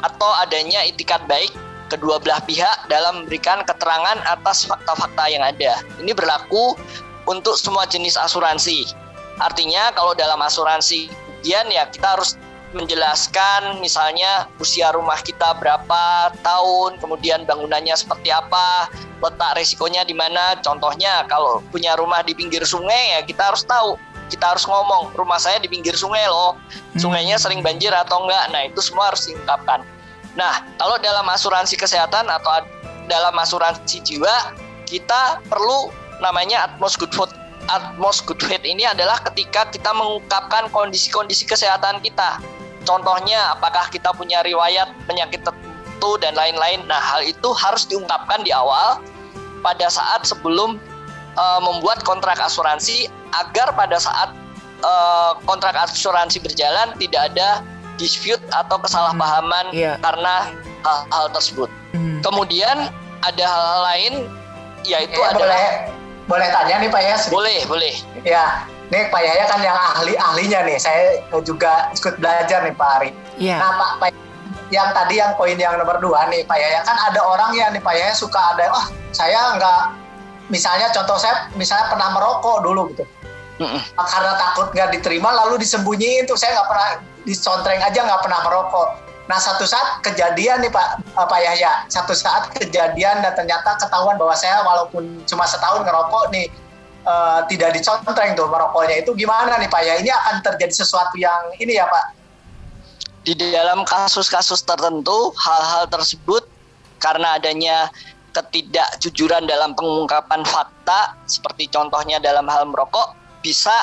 [0.00, 1.52] atau adanya itikat baik
[1.86, 5.78] kedua belah pihak dalam memberikan keterangan atas fakta-fakta yang ada.
[6.02, 6.74] Ini berlaku
[7.26, 8.86] untuk semua jenis asuransi
[9.36, 12.34] Artinya kalau dalam asuransi kemudian ya kita harus
[12.74, 18.90] menjelaskan misalnya usia rumah kita berapa tahun, kemudian bangunannya seperti apa,
[19.22, 20.58] letak resikonya di mana.
[20.60, 23.94] Contohnya kalau punya rumah di pinggir sungai ya kita harus tahu,
[24.28, 26.98] kita harus ngomong rumah saya di pinggir sungai loh, hmm.
[27.00, 28.44] sungainya sering banjir atau enggak.
[28.50, 29.86] Nah itu semua harus diungkapkan.
[30.34, 32.66] Nah kalau dalam asuransi kesehatan atau
[33.06, 34.52] dalam asuransi jiwa
[34.84, 37.30] kita perlu namanya Atmos Good Food
[37.66, 42.38] Atmos Good Faith ini adalah ketika kita mengungkapkan kondisi-kondisi kesehatan kita.
[42.86, 46.86] Contohnya, apakah kita punya riwayat penyakit tertentu dan lain-lain.
[46.86, 49.02] Nah, hal itu harus diungkapkan di awal
[49.66, 50.78] pada saat sebelum
[51.34, 54.30] uh, membuat kontrak asuransi agar pada saat
[54.86, 59.96] uh, kontrak asuransi berjalan tidak ada dispute atau kesalahpahaman hmm, yeah.
[60.04, 60.54] karena
[60.86, 61.70] hal-hal tersebut.
[61.96, 62.22] Hmm.
[62.22, 62.92] Kemudian
[63.24, 64.14] ada hal lain
[64.86, 67.16] yaitu ya, adalah boleh boleh tanya nih Pak ya?
[67.30, 67.94] Boleh, boleh.
[68.26, 70.78] Ya, nih Pak Yahya kan yang ahli-ahlinya nih.
[70.78, 73.10] Saya juga ikut belajar nih Pak Ari.
[73.38, 73.56] Iya.
[73.58, 74.08] Nah Pak, Pak
[74.74, 77.78] yang tadi yang poin yang nomor dua nih Pak Yahya kan ada orang yang nih
[77.78, 79.82] Pak Yahya suka ada, oh saya nggak,
[80.50, 83.06] misalnya contoh saya misalnya pernah merokok dulu gitu.
[83.62, 83.80] Mm -mm.
[83.94, 86.88] Karena takut nggak diterima lalu disembunyiin tuh saya nggak pernah
[87.24, 92.14] dicontreng aja nggak pernah merokok Nah satu saat kejadian nih Pak uh, Pak Yahya, satu
[92.14, 96.46] saat kejadian dan ternyata ketahuan bahwa saya walaupun cuma setahun ngerokok nih
[97.02, 99.94] uh, tidak dicontreng tuh merokoknya itu gimana nih Pak ya?
[99.98, 102.04] Ini akan terjadi sesuatu yang ini ya Pak?
[103.26, 106.46] Di dalam kasus-kasus tertentu hal-hal tersebut
[107.02, 107.90] karena adanya
[108.30, 113.74] ketidakjujuran dalam pengungkapan fakta seperti contohnya dalam hal merokok bisa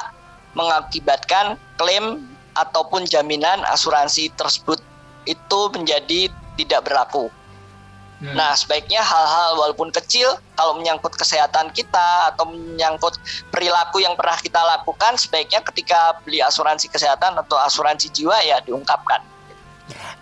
[0.54, 4.78] mengakibatkan klaim ataupun jaminan asuransi tersebut
[5.26, 7.32] itu menjadi tidak berlaku.
[8.24, 8.40] Hmm.
[8.40, 13.20] Nah, sebaiknya hal-hal walaupun kecil kalau menyangkut kesehatan kita atau menyangkut
[13.52, 19.20] perilaku yang pernah kita lakukan, sebaiknya ketika beli asuransi kesehatan atau asuransi jiwa ya diungkapkan.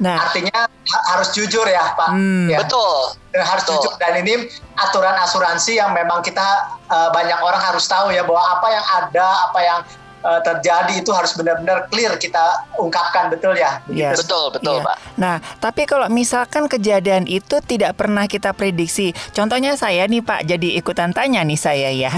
[0.01, 0.65] Nah, artinya
[1.13, 2.09] harus jujur ya, Pak.
[2.09, 2.49] Hmm.
[2.49, 2.65] Ya.
[2.65, 3.13] Betul.
[3.37, 3.85] Harus Betul.
[3.85, 6.41] jujur dan ini aturan asuransi yang memang kita
[6.89, 9.79] uh, banyak orang harus tahu ya bahwa apa yang ada, apa yang
[10.23, 13.81] uh, terjadi itu harus benar-benar clear kita ungkapkan betul ya.
[13.91, 14.21] Yes.
[14.23, 14.85] Betul betul yeah.
[14.85, 14.95] pak.
[15.17, 20.77] Nah tapi kalau misalkan kejadian itu tidak pernah kita prediksi, contohnya saya nih pak jadi
[20.79, 22.11] ikutan tanya nih saya ya.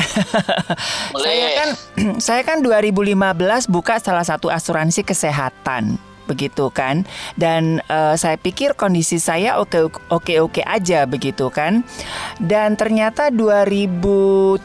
[1.13, 1.26] Boleh.
[1.26, 1.70] saya kan
[2.26, 3.16] saya kan 2015
[3.72, 7.04] buka salah satu asuransi kesehatan begitu kan
[7.36, 11.84] dan uh, saya pikir kondisi saya oke oke oke aja begitu kan
[12.39, 14.63] dan ternyata 2017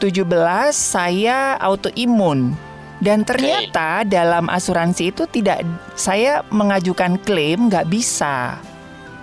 [0.71, 2.68] saya autoimun
[2.99, 4.11] Dan ternyata okay.
[4.11, 5.63] dalam asuransi itu tidak
[5.95, 8.59] saya mengajukan klaim nggak bisa,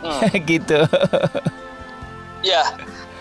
[0.01, 0.33] hmm.
[0.51, 0.81] gitu.
[2.41, 2.65] ya,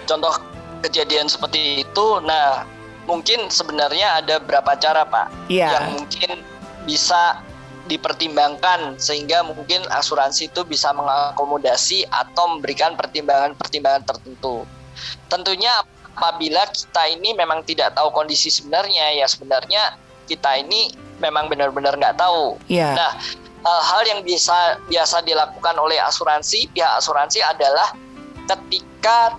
[0.08, 0.32] contoh
[0.80, 2.08] kejadian seperti itu.
[2.24, 2.64] Nah,
[3.04, 5.76] mungkin sebenarnya ada berapa cara, Pak, ya.
[5.76, 6.40] yang mungkin
[6.88, 7.44] bisa
[7.86, 14.66] dipertimbangkan sehingga mungkin asuransi itu bisa mengakomodasi atau memberikan pertimbangan-pertimbangan tertentu.
[15.30, 20.92] Tentunya apabila kita ini memang tidak tahu kondisi sebenarnya, ya sebenarnya kita ini
[21.24, 22.60] memang benar-benar nggak tahu.
[22.68, 22.94] Yeah.
[22.98, 23.12] Nah,
[23.66, 27.96] hal yang bisa biasa dilakukan oleh asuransi pihak asuransi adalah
[28.46, 29.34] ketika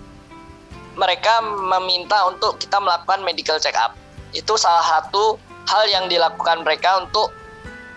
[0.97, 3.93] mereka meminta untuk kita melakukan medical check up.
[4.33, 7.31] Itu salah satu hal yang dilakukan mereka untuk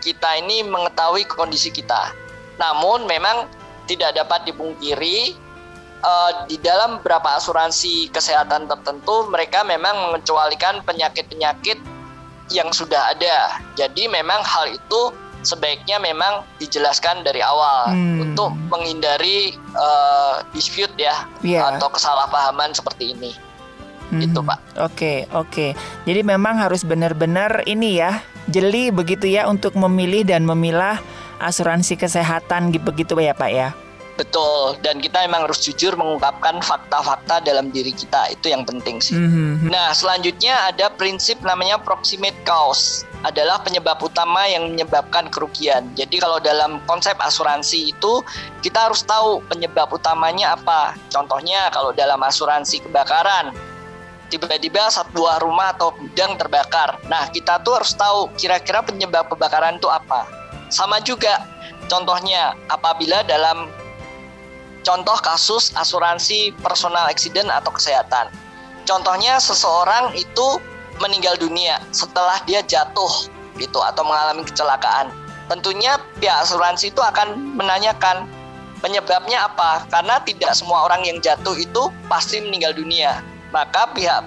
[0.05, 2.13] kita ini mengetahui kondisi kita.
[2.61, 3.49] Namun memang
[3.89, 5.35] tidak dapat dipungkiri
[6.05, 11.81] uh, di dalam beberapa asuransi kesehatan tertentu mereka memang mengecualikan penyakit-penyakit
[12.51, 13.63] yang sudah ada.
[13.79, 18.19] Jadi memang hal itu sebaiknya memang dijelaskan dari awal hmm.
[18.31, 21.73] untuk menghindari uh, dispute ya yeah.
[21.75, 23.33] atau kesalahpahaman seperti ini.
[24.11, 24.21] Hmm.
[24.27, 24.59] Itu Pak.
[24.83, 25.49] Oke okay, oke.
[25.49, 25.71] Okay.
[26.05, 30.99] Jadi memang harus benar-benar ini ya jeli begitu ya untuk memilih dan memilah
[31.41, 33.73] asuransi kesehatan begitu ya Pak ya.
[34.21, 38.29] Betul, dan kita memang harus jujur mengungkapkan fakta-fakta dalam diri kita.
[38.29, 39.17] Itu yang penting sih.
[39.17, 39.73] Mm-hmm.
[39.73, 43.09] Nah, selanjutnya ada prinsip namanya proximate cause.
[43.25, 45.89] Adalah penyebab utama yang menyebabkan kerugian.
[45.97, 48.21] Jadi kalau dalam konsep asuransi itu
[48.61, 50.93] kita harus tahu penyebab utamanya apa.
[51.09, 53.57] Contohnya kalau dalam asuransi kebakaran,
[54.29, 57.01] tiba-tiba satu buah rumah atau gudang terbakar.
[57.09, 60.29] Nah, kita tuh harus tahu kira-kira penyebab kebakaran itu apa.
[60.69, 61.41] Sama juga
[61.89, 63.69] contohnya apabila dalam
[64.81, 68.33] Contoh kasus asuransi personal accident atau kesehatan.
[68.89, 70.57] Contohnya seseorang itu
[71.01, 73.29] meninggal dunia setelah dia jatuh
[73.61, 75.13] gitu atau mengalami kecelakaan.
[75.53, 78.25] Tentunya pihak asuransi itu akan menanyakan
[78.81, 83.21] penyebabnya apa karena tidak semua orang yang jatuh itu pasti meninggal dunia.
[83.53, 84.25] Maka pihak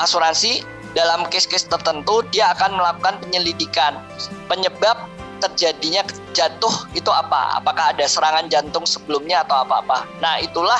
[0.00, 0.64] asuransi
[0.96, 3.96] dalam case-case tertentu dia akan melakukan penyelidikan
[4.48, 5.08] penyebab
[5.42, 7.58] terjadinya jatuh itu apa?
[7.58, 10.06] Apakah ada serangan jantung sebelumnya atau apa-apa?
[10.22, 10.78] Nah, itulah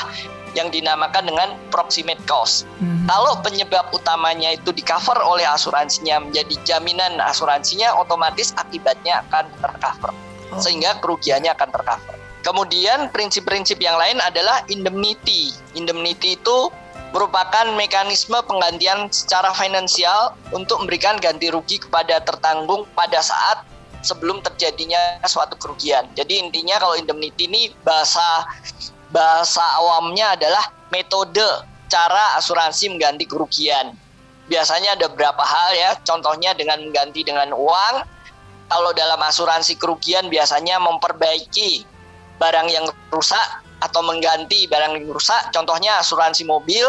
[0.52, 2.68] yang dinamakan dengan proximate cause.
[2.78, 3.08] Hmm.
[3.08, 10.12] Kalau penyebab utamanya itu di cover oleh asuransinya menjadi jaminan asuransinya, otomatis akibatnya akan tercover.
[10.52, 10.60] Oh.
[10.60, 12.14] Sehingga kerugiannya akan tercover.
[12.42, 15.54] Kemudian prinsip-prinsip yang lain adalah indemnity.
[15.78, 16.74] Indemnity itu
[17.12, 23.62] merupakan mekanisme penggantian secara finansial untuk memberikan ganti rugi kepada tertanggung pada saat
[24.02, 26.10] sebelum terjadinya suatu kerugian.
[26.18, 28.44] Jadi intinya kalau indemnity ini bahasa
[29.14, 31.44] bahasa awamnya adalah metode
[31.86, 33.94] cara asuransi mengganti kerugian.
[34.50, 37.94] Biasanya ada beberapa hal ya, contohnya dengan mengganti dengan uang.
[38.72, 41.84] Kalau dalam asuransi kerugian biasanya memperbaiki
[42.40, 45.52] barang yang rusak atau mengganti barang yang rusak.
[45.52, 46.88] Contohnya asuransi mobil,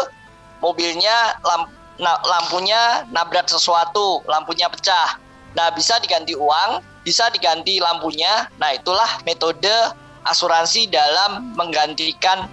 [0.64, 1.68] mobilnya lamp,
[2.00, 5.20] lampunya nabrak sesuatu, lampunya pecah.
[5.54, 8.48] Nah, bisa diganti uang bisa diganti lampunya.
[8.56, 9.70] Nah, itulah metode
[10.24, 12.48] asuransi dalam menggantikan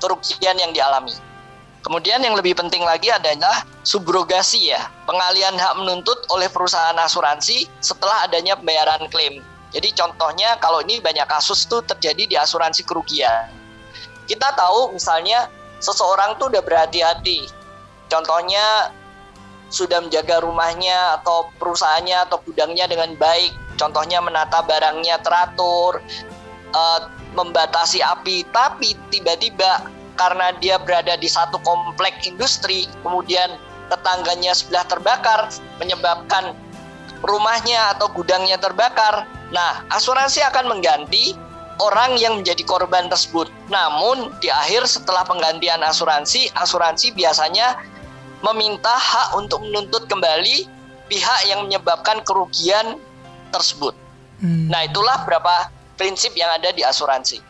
[0.00, 1.12] kerugian yang dialami.
[1.84, 8.24] Kemudian yang lebih penting lagi adalah subrogasi ya, pengalian hak menuntut oleh perusahaan asuransi setelah
[8.28, 9.40] adanya pembayaran klaim.
[9.72, 13.48] Jadi contohnya kalau ini banyak kasus tuh terjadi di asuransi kerugian.
[14.28, 15.48] Kita tahu misalnya
[15.80, 17.48] seseorang tuh udah berhati-hati.
[18.12, 18.92] Contohnya
[19.70, 26.04] sudah menjaga rumahnya atau perusahaannya atau gudangnya dengan baik contohnya menata barangnya teratur,
[26.76, 27.00] uh,
[27.32, 29.88] membatasi api, tapi tiba-tiba
[30.20, 33.56] karena dia berada di satu komplek industri, kemudian
[33.88, 35.48] tetangganya sebelah terbakar,
[35.80, 36.52] menyebabkan
[37.24, 39.24] rumahnya atau gudangnya terbakar.
[39.48, 41.32] Nah, asuransi akan mengganti
[41.80, 43.48] orang yang menjadi korban tersebut.
[43.72, 47.80] Namun, di akhir setelah penggantian asuransi, asuransi biasanya
[48.40, 50.68] meminta hak untuk menuntut kembali
[51.10, 52.96] pihak yang menyebabkan kerugian
[53.50, 53.92] tersebut.
[54.40, 54.70] Hmm.
[54.70, 55.68] Nah, itulah berapa
[56.00, 57.42] prinsip yang ada di asuransi.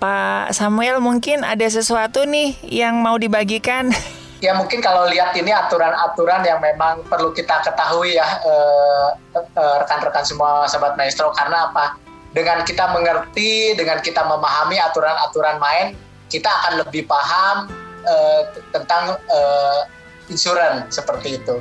[0.00, 3.90] Pak Samuel, mungkin ada sesuatu nih yang mau dibagikan.
[4.42, 9.08] Ya mungkin kalau lihat ini aturan-aturan yang memang perlu kita ketahui ya eh,
[9.40, 11.96] eh, rekan-rekan semua sahabat maestro karena apa?
[12.36, 15.96] Dengan kita mengerti, dengan kita memahami aturan-aturan main,
[16.28, 17.70] kita akan lebih paham
[18.02, 18.42] uh,
[18.74, 19.86] tentang uh,
[20.28, 21.60] insurans seperti itu.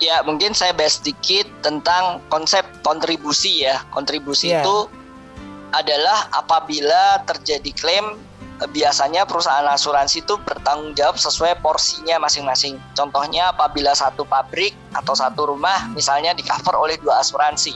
[0.00, 3.84] Ya, mungkin saya bahas sedikit tentang konsep kontribusi ya.
[3.92, 4.64] Kontribusi yeah.
[4.64, 4.88] itu
[5.76, 8.16] adalah apabila terjadi klaim
[8.68, 12.76] biasanya perusahaan asuransi itu bertanggung jawab sesuai porsinya masing-masing.
[12.92, 17.72] Contohnya apabila satu pabrik atau satu rumah misalnya di cover oleh dua asuransi.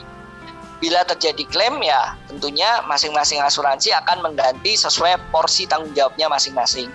[0.83, 6.93] Bila terjadi klaim ya tentunya masing-masing asuransi akan mengganti sesuai porsi tanggung jawabnya masing-masing.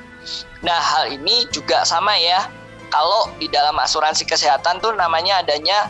[0.61, 2.45] Nah hal ini juga sama ya.
[2.89, 5.89] Kalau di dalam asuransi kesehatan tuh namanya adanya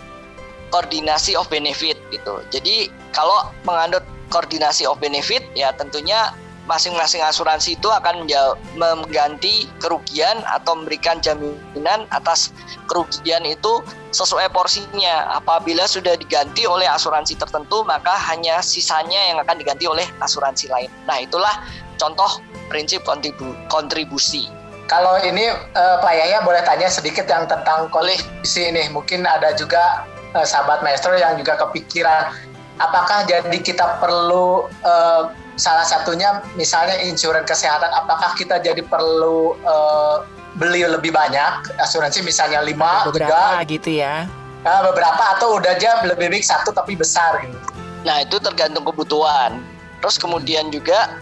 [0.69, 2.43] koordinasi of benefit gitu.
[2.53, 6.29] Jadi kalau menganut koordinasi of benefit ya tentunya
[6.69, 8.29] masing-masing asuransi itu akan
[8.77, 12.53] mengganti kerugian atau memberikan jaminan atas
[12.85, 13.81] kerugian itu
[14.13, 15.33] sesuai porsinya.
[15.33, 20.93] Apabila sudah diganti oleh asuransi tertentu, maka hanya sisanya yang akan diganti oleh asuransi lain.
[21.09, 21.65] Nah, itulah
[21.97, 22.37] contoh
[22.69, 24.45] prinsip kontribu kontribusi.
[24.89, 28.89] Kalau ini uh, Pak Yaya boleh tanya sedikit yang tentang kontribusi ini.
[28.89, 32.33] Mungkin ada juga uh, sahabat maestro yang juga kepikiran
[32.79, 40.23] apakah jadi kita perlu uh, salah satunya misalnya insuran kesehatan apakah kita jadi perlu uh,
[40.55, 44.25] beli lebih banyak asuransi misalnya lima beberapa tiga, gitu ya.
[44.63, 47.59] Uh, beberapa atau udah aja lebih baik satu tapi besar gitu.
[48.07, 49.59] Nah itu tergantung kebutuhan.
[49.99, 51.19] Terus kemudian juga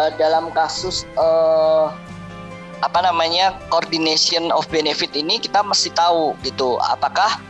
[0.00, 1.92] uh, dalam kasus uh,
[2.84, 7.40] apa namanya coordination of benefit ini kita mesti tahu gitu apakah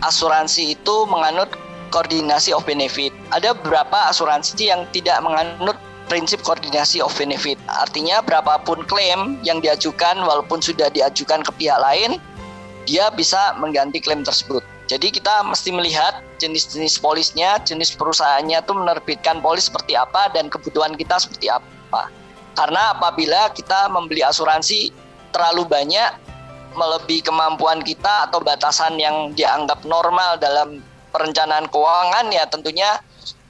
[0.00, 1.52] asuransi itu menganut
[1.90, 3.10] koordinasi of benefit.
[3.32, 5.76] Ada beberapa asuransi yang tidak menganut
[6.08, 7.60] prinsip koordinasi of benefit.
[7.68, 12.16] Artinya berapapun klaim yang diajukan walaupun sudah diajukan ke pihak lain,
[12.88, 14.64] dia bisa mengganti klaim tersebut.
[14.88, 20.96] Jadi kita mesti melihat jenis-jenis polisnya, jenis perusahaannya itu menerbitkan polis seperti apa dan kebutuhan
[20.96, 22.08] kita seperti apa.
[22.58, 24.90] Karena apabila kita membeli asuransi
[25.30, 26.10] terlalu banyak
[26.74, 30.82] melebihi kemampuan kita atau batasan yang dianggap normal dalam
[31.14, 32.98] perencanaan keuangan ya tentunya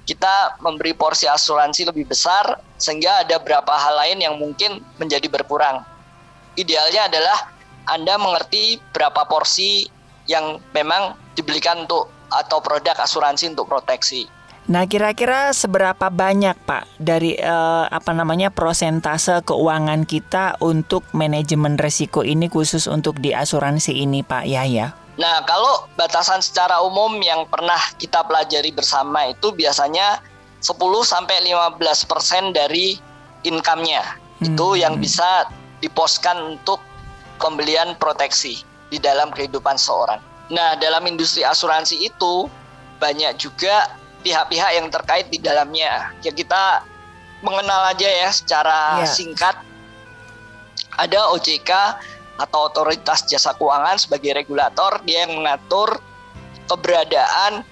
[0.04, 5.84] kita memberi porsi asuransi lebih besar sehingga ada beberapa hal lain yang mungkin menjadi berkurang.
[6.60, 7.48] Idealnya adalah
[7.88, 9.88] Anda mengerti berapa porsi
[10.28, 14.28] yang memang dibelikan untuk atau produk asuransi untuk proteksi.
[14.68, 22.20] Nah, kira-kira seberapa banyak Pak dari eh, apa namanya prosentase keuangan kita untuk manajemen resiko
[22.20, 24.92] ini khusus untuk di asuransi ini Pak Yahya?
[25.16, 30.20] Nah, kalau batasan secara umum yang pernah kita pelajari bersama itu biasanya
[30.60, 33.00] 10 sampai 15% dari
[33.48, 34.04] income-nya.
[34.04, 34.52] Hmm.
[34.52, 35.48] Itu yang bisa
[35.80, 36.78] diposkan untuk
[37.40, 40.20] pembelian proteksi di dalam kehidupan seorang.
[40.52, 42.46] Nah, dalam industri asuransi itu
[43.02, 46.12] banyak juga pihak-pihak yang terkait di dalamnya.
[46.22, 46.82] Ya kita
[47.42, 49.08] mengenal aja ya secara yeah.
[49.08, 49.56] singkat.
[50.98, 51.70] Ada OJK
[52.38, 55.98] atau otoritas jasa keuangan sebagai regulator dia yang mengatur
[56.70, 57.66] keberadaan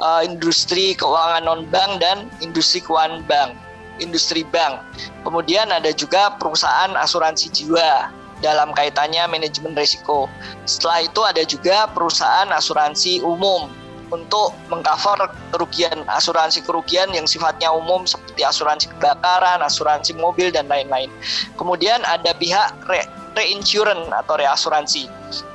[0.00, 3.52] uh, industri keuangan non bank dan industri keuangan bank
[4.00, 4.80] industri bank
[5.28, 8.08] kemudian ada juga perusahaan asuransi jiwa
[8.40, 10.24] dalam kaitannya manajemen risiko
[10.64, 13.68] setelah itu ada juga perusahaan asuransi umum
[14.10, 21.10] untuk mengcover kerugian asuransi kerugian yang sifatnya umum seperti asuransi kebakaran, asuransi mobil dan lain-lain.
[21.54, 23.06] Kemudian ada pihak re
[23.38, 25.06] reinsurance atau reasuransi,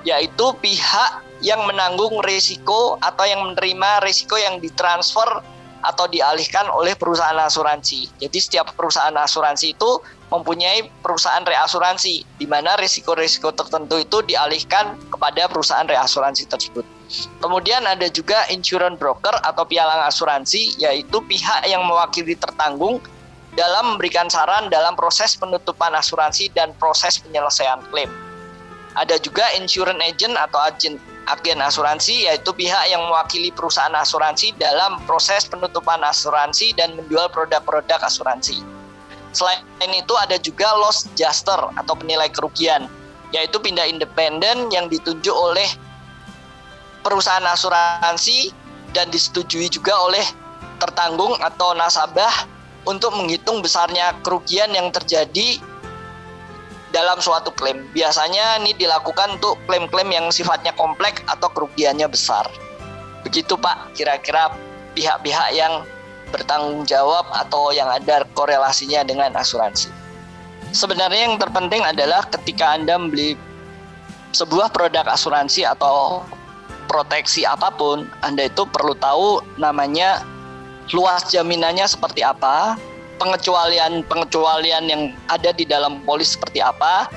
[0.07, 1.11] yaitu pihak
[1.43, 5.43] yang menanggung risiko atau yang menerima risiko yang ditransfer
[5.85, 8.09] atau dialihkan oleh perusahaan asuransi.
[8.17, 10.01] Jadi setiap perusahaan asuransi itu
[10.33, 16.94] mempunyai perusahaan reasuransi di mana risiko-risiko tertentu itu dialihkan kepada perusahaan reasuransi tersebut.
[17.37, 22.97] Kemudian ada juga insurance broker atau pialang asuransi yaitu pihak yang mewakili tertanggung
[23.55, 28.09] dalam memberikan saran dalam proses penutupan asuransi dan proses penyelesaian klaim.
[28.95, 30.95] Ada juga insurance agent atau agen
[31.25, 37.97] agen asuransi yaitu pihak yang mewakili perusahaan asuransi dalam proses penutupan asuransi dan menjual produk-produk
[38.05, 38.61] asuransi.
[39.35, 42.87] Selain itu ada juga loss adjuster atau penilai kerugian
[43.33, 45.67] yaitu pindah independen yang ditunjuk oleh
[47.05, 48.49] perusahaan asuransi
[48.97, 50.25] dan disetujui juga oleh
[50.81, 52.49] tertanggung atau nasabah
[52.89, 55.61] untuk menghitung besarnya kerugian yang terjadi
[56.89, 57.85] dalam suatu klaim.
[57.93, 62.49] Biasanya ini dilakukan untuk klaim-klaim yang sifatnya kompleks atau kerugiannya besar.
[63.21, 64.53] Begitu Pak, kira-kira
[64.97, 65.85] pihak-pihak yang
[66.33, 69.91] bertanggung jawab atau yang ada korelasinya dengan asuransi.
[70.71, 73.35] Sebenarnya yang terpenting adalah ketika Anda membeli
[74.35, 76.27] sebuah produk asuransi atau
[76.87, 80.23] proteksi apa pun, Anda itu perlu tahu namanya
[80.93, 82.77] luas jaminannya seperti apa,
[83.17, 87.09] pengecualian-pengecualian yang ada di dalam polis seperti apa,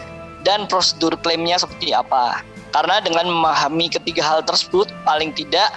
[0.47, 2.41] dan prosedur klaimnya seperti apa.
[2.73, 5.73] Karena dengan memahami ketiga hal tersebut, paling tidak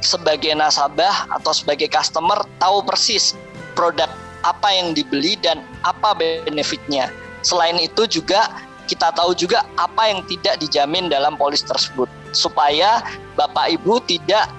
[0.00, 3.36] sebagai nasabah atau sebagai customer tahu persis
[3.76, 4.08] produk
[4.40, 7.12] apa yang dibeli dan apa benefitnya.
[7.44, 8.48] Selain itu juga
[8.90, 12.98] kita tahu juga apa yang tidak dijamin dalam polis tersebut supaya
[13.38, 14.50] Bapak Ibu tidak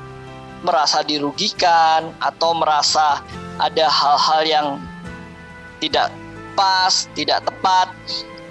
[0.63, 3.19] merasa dirugikan atau merasa
[3.59, 4.67] ada hal-hal yang
[5.83, 6.07] tidak
[6.55, 7.91] pas, tidak tepat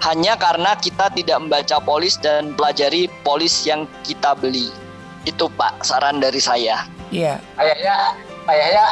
[0.05, 4.69] hanya karena kita tidak membaca polis dan pelajari polis yang kita beli.
[5.25, 6.85] Itu Pak saran dari saya.
[7.13, 7.37] Iya.
[7.57, 7.95] Kayaknya
[8.49, 8.85] kayaknya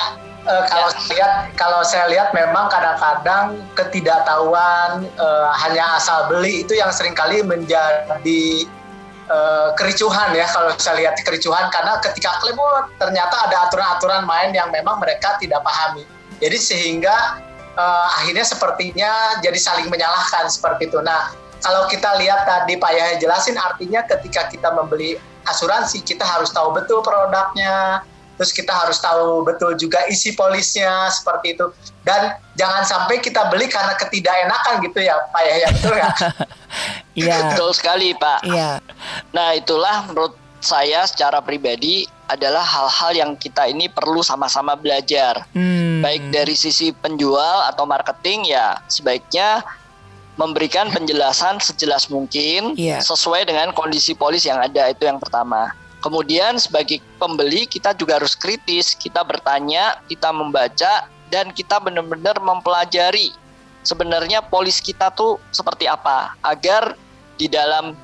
[0.50, 1.00] uh, kalau ya.
[1.14, 7.46] lihat kalau saya lihat memang kadang-kadang ketidaktahuan uh, hanya asal beli itu yang sering kali
[7.46, 8.44] menjadi
[9.30, 14.52] uh, kericuhan ya kalau saya lihat kericuhan karena ketika klaim oh, ternyata ada aturan-aturan main
[14.52, 16.04] yang memang mereka tidak pahami.
[16.42, 17.40] Jadi sehingga
[17.78, 21.00] uh, akhirnya sepertinya jadi saling menyalahkan seperti itu.
[21.04, 26.56] Nah, kalau kita lihat tadi Pak Yahya jelasin artinya ketika kita membeli asuransi kita harus
[26.56, 28.00] tahu betul produknya,
[28.40, 31.68] terus kita harus tahu betul juga isi polisnya seperti itu.
[32.08, 36.10] Dan jangan sampai kita beli karena ketidakenakan gitu ya Pak Yahya betul ya?
[37.20, 37.52] Iya.
[37.52, 38.48] betul sekali Pak.
[38.48, 38.80] Iya.
[39.36, 45.44] Nah itulah menurut saya secara pribadi adalah hal-hal yang kita ini perlu sama-sama belajar.
[45.52, 46.00] Hmm.
[46.00, 49.68] Baik dari sisi penjual atau marketing ya sebaiknya
[50.40, 53.04] memberikan penjelasan sejelas mungkin yeah.
[53.04, 55.76] sesuai dengan kondisi polis yang ada itu yang pertama.
[56.00, 63.36] Kemudian sebagai pembeli kita juga harus kritis, kita bertanya, kita membaca dan kita benar-benar mempelajari
[63.84, 66.96] sebenarnya polis kita tuh seperti apa agar
[67.40, 67.96] di dalam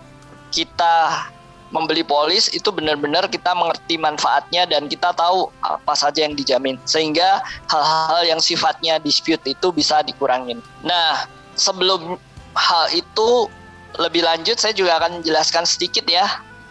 [0.50, 1.28] kita
[1.74, 7.44] membeli polis itu benar-benar kita mengerti manfaatnya dan kita tahu apa saja yang dijamin sehingga
[7.68, 10.64] hal-hal yang sifatnya dispute itu bisa dikurangin.
[10.88, 11.28] Nah,
[11.60, 12.16] sebelum
[12.56, 13.52] hal itu
[14.00, 16.24] lebih lanjut saya juga akan jelaskan sedikit ya.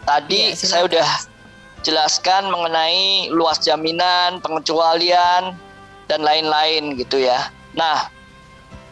[0.05, 1.09] Tadi ya, saya udah
[1.85, 5.57] jelaskan mengenai luas jaminan, pengecualian
[6.09, 7.49] dan lain-lain gitu ya.
[7.73, 8.09] Nah,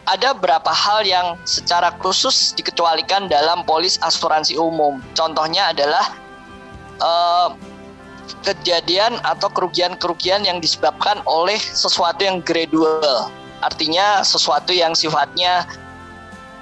[0.09, 4.99] ada beberapa hal yang secara khusus dikecualikan dalam polis asuransi umum.
[5.15, 6.05] Contohnya adalah
[6.99, 7.49] uh,
[8.43, 13.31] kejadian atau kerugian-kerugian yang disebabkan oleh sesuatu yang gradual.
[13.63, 15.63] Artinya sesuatu yang sifatnya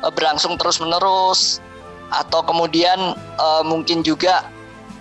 [0.05, 1.63] uh, berlangsung terus-menerus
[2.11, 4.45] atau kemudian uh, mungkin juga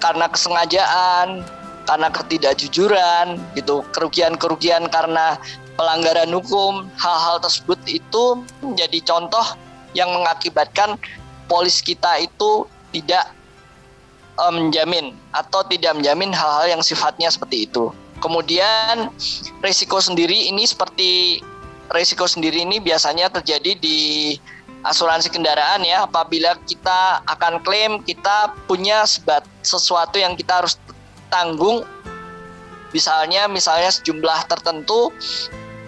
[0.00, 1.44] karena kesengajaan,
[1.84, 3.26] karena ketidakjujuran
[3.58, 5.36] gitu, kerugian-kerugian karena
[5.74, 8.24] pelanggaran hukum, hal-hal tersebut itu
[8.62, 9.44] menjadi contoh
[9.92, 10.94] yang mengakibatkan
[11.50, 13.34] polis kita itu tidak
[14.38, 17.90] uh, menjamin atau tidak menjamin hal-hal yang sifatnya seperti itu.
[18.20, 19.10] Kemudian
[19.64, 21.40] risiko sendiri ini seperti
[21.90, 23.98] risiko sendiri ini biasanya terjadi di
[24.84, 30.80] asuransi kendaraan ya apabila kita akan klaim kita punya sebat, sesuatu yang kita harus
[31.28, 31.84] tanggung
[32.90, 35.12] misalnya misalnya sejumlah tertentu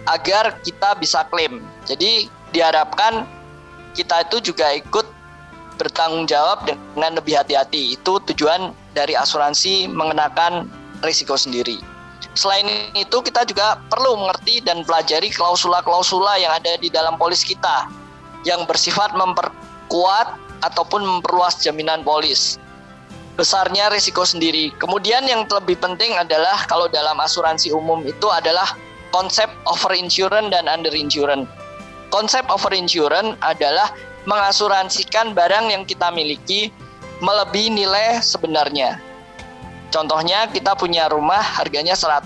[0.07, 1.63] agar kita bisa klaim.
[1.87, 3.25] Jadi diharapkan
[3.95, 5.07] kita itu juga ikut
[5.79, 7.97] bertanggung jawab dengan lebih hati-hati.
[7.97, 10.67] Itu tujuan dari asuransi mengenakan
[11.01, 11.79] risiko sendiri.
[12.33, 12.65] Selain
[12.97, 17.85] itu kita juga perlu mengerti dan pelajari klausula-klausula yang ada di dalam polis kita
[18.43, 22.59] yang bersifat memperkuat ataupun memperluas jaminan polis.
[23.33, 24.69] Besarnya risiko sendiri.
[24.77, 28.77] Kemudian yang lebih penting adalah kalau dalam asuransi umum itu adalah
[29.09, 31.49] konsep over insurance dan under insurance.
[32.13, 33.89] Konsep over insurance adalah
[34.29, 36.69] mengasuransikan barang yang kita miliki
[37.25, 39.01] melebihi nilai sebenarnya.
[39.93, 42.25] Contohnya kita punya rumah harganya 100,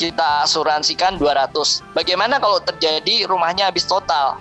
[0.00, 1.84] kita asuransikan 200.
[1.92, 4.40] Bagaimana kalau terjadi rumahnya habis total?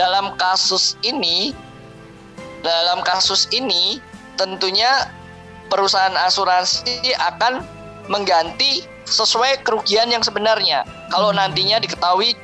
[0.00, 1.52] Dalam kasus ini
[2.64, 4.00] dalam kasus ini
[4.36, 5.08] tentunya
[5.68, 7.64] perusahaan asuransi akan
[8.08, 10.84] mengganti sesuai kerugian yang sebenarnya.
[11.12, 11.38] Kalau hmm.
[11.40, 12.36] nantinya diketahui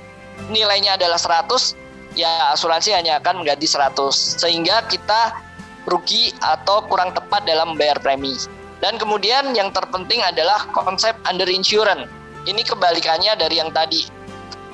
[0.52, 1.76] nilainya adalah 100,
[2.16, 3.96] ya asuransi hanya akan mengganti 100
[4.40, 5.36] sehingga kita
[5.86, 8.34] rugi atau kurang tepat dalam membayar premi.
[8.82, 12.11] Dan kemudian yang terpenting adalah konsep under insurance.
[12.44, 14.15] Ini kebalikannya dari yang tadi.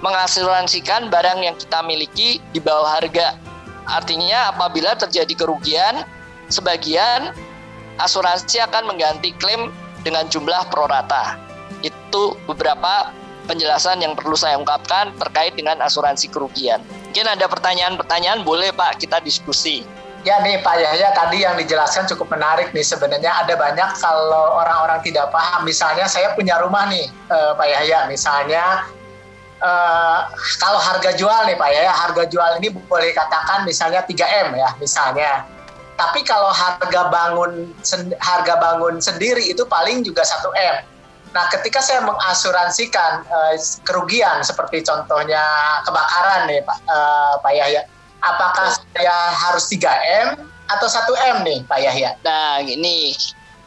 [0.02, 3.38] Mengasuransikan barang yang kita miliki di bawah harga.
[3.86, 6.02] Artinya apabila terjadi kerugian,
[6.50, 7.30] sebagian
[8.02, 9.70] asuransi akan mengganti klaim
[10.02, 11.38] dengan jumlah prorata.
[11.86, 13.14] Itu beberapa
[13.46, 16.82] penjelasan yang perlu saya ungkapkan terkait dengan asuransi kerugian.
[17.10, 19.86] Mungkin ada pertanyaan-pertanyaan, boleh Pak kita diskusi.
[20.22, 25.02] Ya nih Pak Yahya tadi yang dijelaskan cukup menarik nih sebenarnya ada banyak kalau orang-orang
[25.02, 28.86] tidak paham misalnya saya punya rumah nih eh, Pak Yahya misalnya
[29.62, 30.18] eh,
[30.58, 35.46] kalau harga jual nih Pak Yahya harga jual ini boleh katakan misalnya 3M ya misalnya.
[35.92, 37.70] Tapi kalau harga bangun
[38.18, 40.76] harga bangun sendiri itu paling juga 1 M.
[41.32, 43.54] Nah, ketika saya mengasuransikan uh,
[43.88, 45.40] kerugian seperti contohnya
[45.88, 47.88] kebakaran nih Pak uh, Pak Yahya,
[48.20, 50.36] apakah saya harus 3M
[50.68, 52.10] atau 1M nih Pak Yahya?
[52.20, 53.16] Nah, ini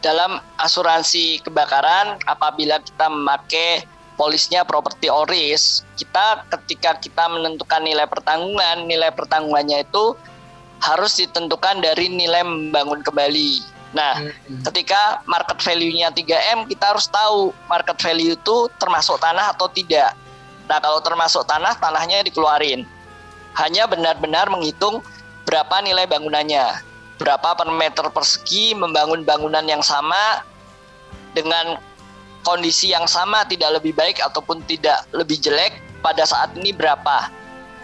[0.06, 3.82] dalam asuransi kebakaran apabila kita memakai
[4.16, 10.16] polisnya property or risk, kita ketika kita menentukan nilai pertanggungan, nilai pertanggungannya itu
[10.84, 13.64] harus ditentukan dari nilai membangun kembali.
[13.96, 14.68] Nah, hmm.
[14.72, 20.12] ketika market value-nya 3M, kita harus tahu market value itu termasuk tanah atau tidak.
[20.68, 22.84] Nah, kalau termasuk tanah, tanahnya dikeluarin
[23.56, 25.00] hanya benar-benar menghitung
[25.48, 26.84] berapa nilai bangunannya,
[27.16, 30.44] berapa per meter persegi membangun bangunan yang sama
[31.32, 31.80] dengan
[32.46, 35.76] kondisi yang sama tidak lebih baik ataupun tidak lebih jelek
[36.06, 37.28] pada saat ini berapa.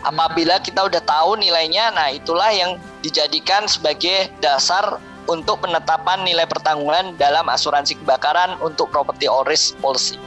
[0.01, 4.97] Apabila kita udah tahu nilainya, nah itulah yang dijadikan sebagai dasar
[5.30, 10.18] untuk penetapan nilai pertanggungan dalam asuransi kebakaran untuk property or risk policy.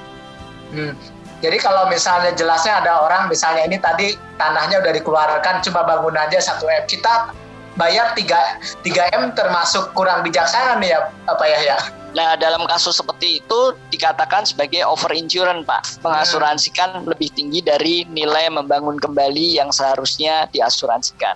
[0.71, 0.95] Hmm.
[1.43, 6.65] Jadi kalau misalnya jelasnya ada orang misalnya ini tadi tanahnya udah dikeluarkan cuma bangunannya satu
[6.71, 7.35] M, kita
[7.75, 11.79] bayar 3 3 M termasuk kurang bijaksana nih ya apa ya ya.
[12.15, 15.83] Nah, dalam kasus seperti itu dikatakan sebagai over insurance, Pak.
[16.07, 17.11] Mengasuransikan hmm.
[17.11, 21.35] lebih tinggi dari nilai membangun kembali yang seharusnya diasuransikan.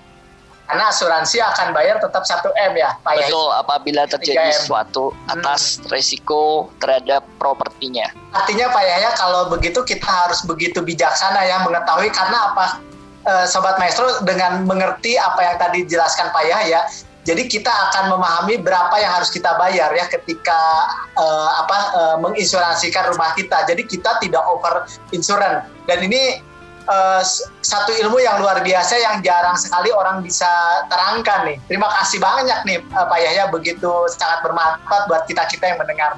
[0.68, 5.88] Karena asuransi akan bayar tetap 1 M ya, Pak Betul, apabila terjadi sesuatu atas hmm.
[5.90, 8.04] resiko terhadap propertinya.
[8.36, 12.84] Artinya Pak Yahya kalau begitu kita harus begitu bijaksana ya mengetahui karena apa
[13.26, 16.80] eh, Sobat Maestro dengan mengerti apa yang tadi dijelaskan Pak Yahya,
[17.28, 23.04] jadi kita akan memahami berapa yang harus kita bayar ya ketika uh, apa uh, menginsuransikan
[23.12, 23.68] rumah kita.
[23.68, 25.68] Jadi kita tidak over insurance.
[25.84, 26.40] Dan ini
[26.88, 27.20] uh,
[27.60, 30.48] satu ilmu yang luar biasa yang jarang sekali orang bisa
[30.88, 31.60] terangkan nih.
[31.68, 36.16] Terima kasih banyak nih uh, Pak Yahya begitu sangat bermanfaat buat kita-kita yang mendengar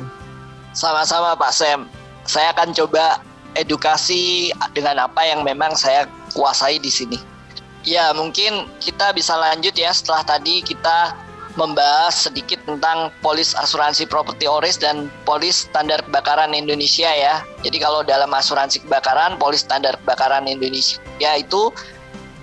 [0.78, 1.90] Sama-sama Pak Sam.
[2.22, 3.18] Saya akan coba
[3.59, 7.18] edukasi dengan apa yang memang saya kuasai di sini.
[7.82, 11.16] Ya, mungkin kita bisa lanjut ya setelah tadi kita
[11.59, 17.42] membahas sedikit tentang polis asuransi properti oris dan polis standar kebakaran Indonesia ya.
[17.66, 21.01] Jadi kalau dalam asuransi kebakaran, polis standar kebakaran Indonesia
[21.34, 21.62] itu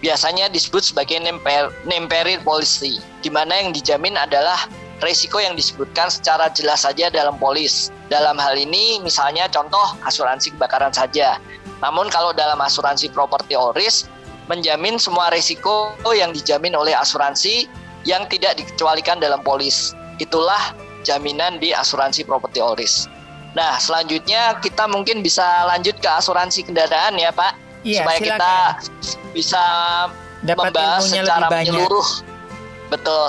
[0.04, 4.70] biasanya disebut sebagai name period policy, di mana yang dijamin adalah
[5.04, 7.94] resiko yang disebutkan secara jelas saja dalam polis.
[8.08, 11.38] Dalam hal ini misalnya contoh asuransi kebakaran saja.
[11.84, 14.10] Namun kalau dalam asuransi properti oris
[14.48, 17.68] menjamin semua resiko yang dijamin oleh asuransi
[18.08, 19.92] yang tidak dikecualikan dalam polis.
[20.18, 20.74] Itulah
[21.04, 23.12] jaminan di asuransi properti all risk.
[23.54, 27.54] Nah, selanjutnya kita mungkin bisa lanjut ke asuransi kendaraan ya, Pak.
[27.82, 28.38] Iya, supaya silakan.
[28.38, 28.54] kita
[29.34, 29.64] bisa
[30.46, 32.08] Dapat membahas secara menyeluruh.
[32.94, 33.28] Betul.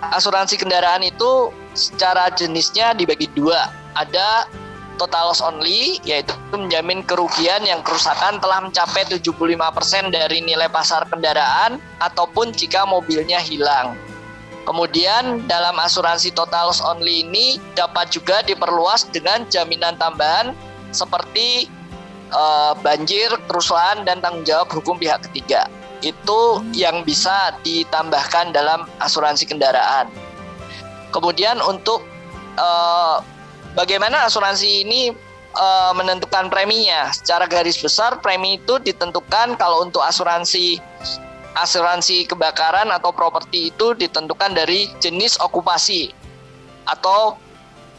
[0.00, 3.68] Asuransi kendaraan itu secara jenisnya dibagi dua.
[3.92, 4.48] Ada
[4.96, 11.80] total loss only yaitu menjamin kerugian yang kerusakan telah mencapai 75% dari nilai pasar kendaraan
[12.00, 13.96] ataupun jika mobilnya hilang.
[14.68, 20.52] Kemudian dalam asuransi total loss only ini dapat juga diperluas dengan jaminan tambahan
[20.92, 21.66] seperti
[22.28, 25.66] uh, banjir, kerusuhan dan tanggung jawab hukum pihak ketiga.
[26.00, 30.08] Itu yang bisa ditambahkan dalam asuransi kendaraan.
[31.10, 32.06] Kemudian untuk
[32.56, 33.20] uh,
[33.74, 35.10] bagaimana asuransi ini
[35.54, 37.10] e, menentukan preminya?
[37.10, 40.78] Secara garis besar premi itu ditentukan kalau untuk asuransi
[41.58, 46.14] asuransi kebakaran atau properti itu ditentukan dari jenis okupasi
[46.86, 47.34] atau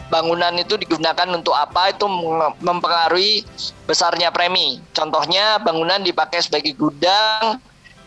[0.08, 2.08] bangunan itu digunakan untuk apa itu
[2.60, 3.47] mempengaruhi
[3.88, 4.80] besarnya premi.
[4.91, 7.60] Contohnya bangunan dipakai sebagai gudang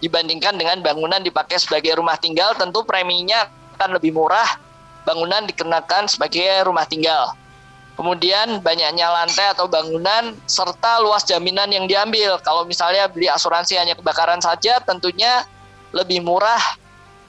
[0.04, 3.48] dibandingkan dengan bangunan dipakai sebagai rumah tinggal tentu preminya
[3.80, 4.60] akan lebih murah
[5.08, 7.32] bangunan dikenakan sebagai rumah tinggal.
[7.94, 12.42] Kemudian banyaknya lantai atau bangunan serta luas jaminan yang diambil.
[12.42, 15.46] Kalau misalnya beli asuransi hanya kebakaran saja tentunya
[15.94, 16.58] lebih murah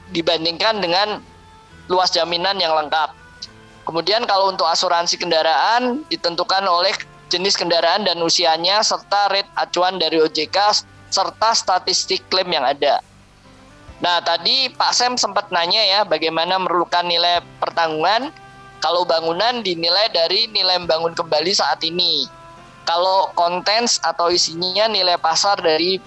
[0.09, 1.21] dibandingkan dengan
[1.86, 3.13] luas jaminan yang lengkap.
[3.86, 6.97] Kemudian kalau untuk asuransi kendaraan ditentukan oleh
[7.30, 10.57] jenis kendaraan dan usianya serta rate acuan dari OJK
[11.16, 12.99] serta statistik klaim yang ada.
[14.03, 18.28] Nah, tadi Pak Sem sempat nanya ya bagaimana memerlukan nilai pertanggungan
[18.84, 22.28] kalau bangunan dinilai dari nilai bangun kembali saat ini.
[22.84, 25.97] Kalau kontens atau isinya nilai pasar dari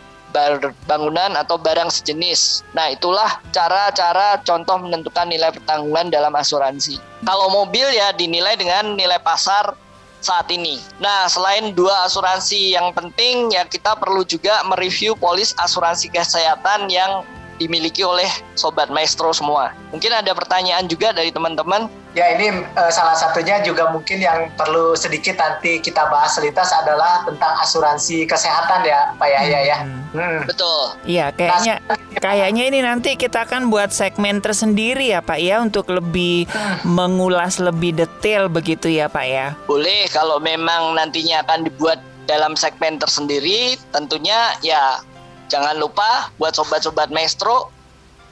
[0.86, 2.62] bangunan atau barang sejenis.
[2.76, 7.00] Nah, itulah cara-cara contoh menentukan nilai pertanggungan dalam asuransi.
[7.24, 9.74] Kalau mobil ya dinilai dengan nilai pasar
[10.20, 10.82] saat ini.
[10.98, 17.22] Nah, selain dua asuransi yang penting, ya kita perlu juga mereview polis asuransi kesehatan yang
[17.58, 19.74] dimiliki oleh sobat maestro semua.
[19.90, 21.90] Mungkin ada pertanyaan juga dari teman-teman.
[22.16, 27.22] Ya ini uh, salah satunya juga mungkin yang perlu sedikit nanti kita bahas selitas adalah
[27.28, 29.78] tentang asuransi kesehatan ya Pak Yahya ya.
[29.84, 30.02] Hmm.
[30.08, 30.40] Hmm.
[30.48, 30.96] Betul.
[31.04, 31.84] Iya kayaknya
[32.16, 36.88] kayaknya ini nanti kita akan buat segmen tersendiri ya Pak ya untuk lebih hmm.
[36.88, 39.52] mengulas lebih detail begitu ya Pak ya.
[39.68, 45.00] Boleh kalau memang nantinya akan dibuat dalam segmen tersendiri tentunya ya
[45.48, 47.72] Jangan lupa buat sobat-sobat maestro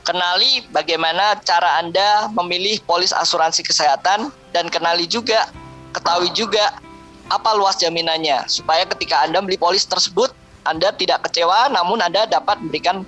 [0.06, 5.50] kenali bagaimana cara Anda memilih polis asuransi kesehatan dan kenali juga
[5.96, 6.76] ketahui juga
[7.26, 10.30] apa luas jaminannya supaya ketika Anda beli polis tersebut
[10.62, 13.02] Anda tidak kecewa namun Anda dapat memberikan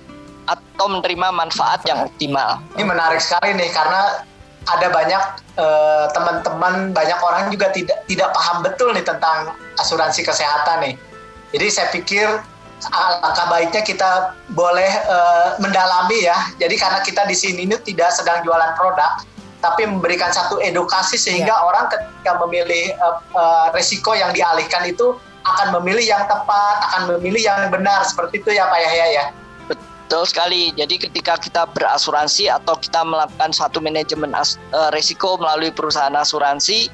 [0.49, 2.57] atau menerima manfaat yang optimal.
[2.73, 4.25] Ini menarik sekali nih karena
[4.65, 5.23] ada banyak
[5.55, 10.95] eh, teman-teman banyak orang juga tidak tidak paham betul nih tentang asuransi kesehatan nih.
[11.53, 12.27] Jadi saya pikir
[12.87, 16.37] alangkah baiknya kita boleh uh, mendalami ya.
[16.57, 19.19] Jadi karena kita di sini ini tidak sedang jualan produk,
[19.59, 21.67] tapi memberikan satu edukasi sehingga yeah.
[21.67, 27.41] orang ketika memilih uh, uh, resiko yang dialihkan itu akan memilih yang tepat, akan memilih
[27.43, 29.25] yang benar seperti itu ya Pak Yahya ya.
[29.67, 30.73] Betul sekali.
[30.73, 36.89] Jadi ketika kita berasuransi atau kita melakukan suatu manajemen as, uh, resiko melalui perusahaan asuransi,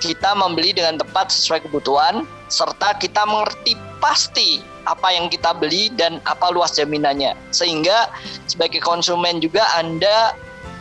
[0.00, 6.22] kita membeli dengan tepat sesuai kebutuhan serta kita mengerti pasti apa yang kita beli dan
[6.24, 7.34] apa luas jaminannya.
[7.50, 8.10] Sehingga
[8.46, 10.32] sebagai konsumen juga Anda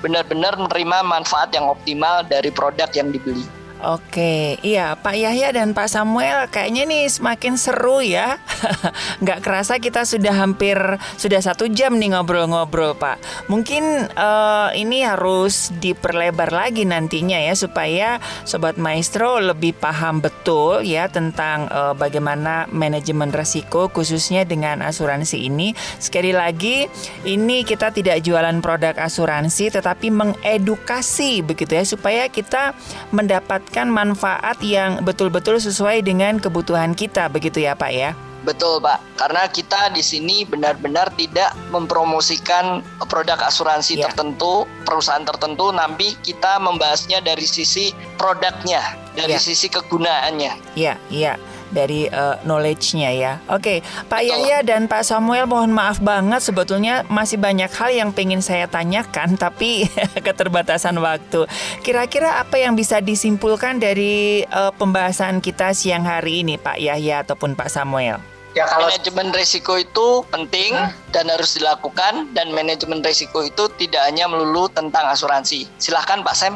[0.06, 3.42] benar-benar menerima manfaat yang optimal dari produk yang dibeli.
[3.86, 8.42] Oke, iya Pak Yahya dan Pak Samuel kayaknya nih semakin seru ya.
[9.22, 10.74] Nggak kerasa kita sudah hampir
[11.22, 13.46] sudah satu jam nih ngobrol-ngobrol Pak.
[13.46, 21.06] Mungkin uh, ini harus diperlebar lagi nantinya ya supaya Sobat Maestro lebih paham betul ya
[21.06, 25.78] tentang uh, bagaimana manajemen resiko khususnya dengan asuransi ini.
[26.02, 26.90] Sekali lagi
[27.22, 32.74] ini kita tidak jualan produk asuransi tetapi mengedukasi begitu ya supaya kita
[33.14, 38.16] mendapat mendapatkan manfaat yang betul-betul sesuai dengan kebutuhan kita begitu ya Pak ya.
[38.48, 44.08] Betul Pak, karena kita di sini benar-benar tidak mempromosikan produk asuransi ya.
[44.08, 49.42] tertentu, perusahaan tertentu, tapi kita membahasnya dari sisi produknya, dari ya.
[49.42, 50.78] sisi kegunaannya.
[50.78, 51.36] Iya, iya
[51.72, 53.34] dari uh, knowledge-nya ya.
[53.50, 58.44] Oke, Pak Yahya dan Pak Samuel mohon maaf banget sebetulnya masih banyak hal yang pengen
[58.44, 59.90] saya tanyakan tapi
[60.20, 61.48] keterbatasan waktu.
[61.82, 67.56] Kira-kira apa yang bisa disimpulkan dari uh, pembahasan kita siang hari ini Pak Yahya ataupun
[67.58, 68.36] Pak Samuel?
[68.56, 71.12] Ya kalau manajemen risiko itu penting hmm?
[71.12, 75.68] dan harus dilakukan dan manajemen risiko itu tidak hanya melulu tentang asuransi.
[75.76, 76.56] Silahkan Pak Sam.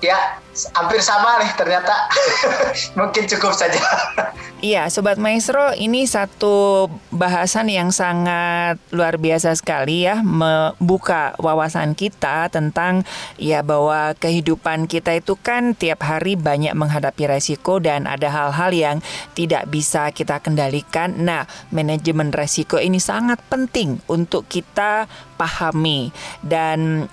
[0.00, 0.40] Ya,
[0.72, 1.92] hampir sama nih ternyata.
[2.98, 3.80] Mungkin cukup saja.
[4.60, 12.52] Iya, Sobat Maestro, ini satu bahasan yang sangat luar biasa sekali ya, membuka wawasan kita
[12.52, 13.08] tentang
[13.40, 18.96] ya bahwa kehidupan kita itu kan tiap hari banyak menghadapi resiko dan ada hal-hal yang
[19.32, 21.16] tidak bisa kita kendalikan.
[21.24, 25.08] Nah, manajemen resiko ini sangat penting untuk kita
[25.40, 26.12] pahami
[26.44, 27.08] dan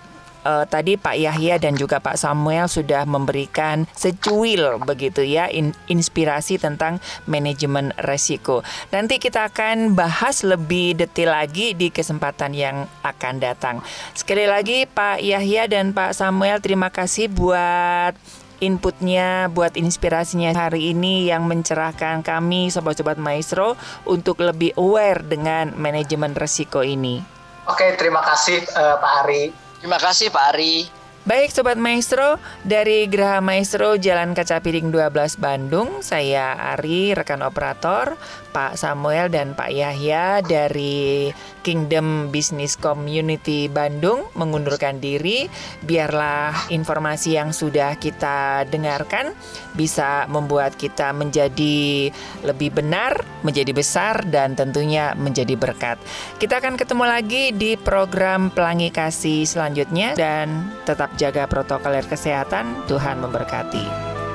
[0.47, 6.55] uh, tadi Pak Yahya dan juga Pak Samuel sudah memberikan secuil begitu ya in, inspirasi
[6.55, 8.63] tentang manajemen resiko.
[8.95, 13.83] Nanti kita akan bahas lebih detail lagi di kesempatan yang akan datang.
[14.15, 18.15] Sekali lagi Pak Yahya dan Pak Samuel terima kasih buat
[18.57, 26.33] inputnya buat inspirasinya hari ini yang mencerahkan kami sobat-sobat maestro untuk lebih aware dengan manajemen
[26.33, 27.21] resiko ini.
[27.67, 29.66] Oke, terima kasih uh, Pak Ari.
[29.81, 30.97] Terima kasih Pak Ari.
[31.27, 38.15] Baik Sobat Maestro, dari Geraha Maestro Jalan Kaca Piring 12 Bandung, saya Ari, rekan operator,
[38.55, 41.27] Pak Samuel dan Pak Yahya dari
[41.67, 45.51] Kingdom Business Community Bandung mengundurkan diri.
[45.83, 49.35] Biarlah informasi yang sudah kita dengarkan
[49.75, 52.07] bisa membuat kita menjadi
[52.47, 55.99] lebih benar, menjadi besar, dan tentunya menjadi berkat.
[56.39, 62.87] Kita akan ketemu lagi di program Pelangi Kasih selanjutnya dan tetap jaga protokol kesehatan.
[62.87, 64.26] Tuhan memberkati.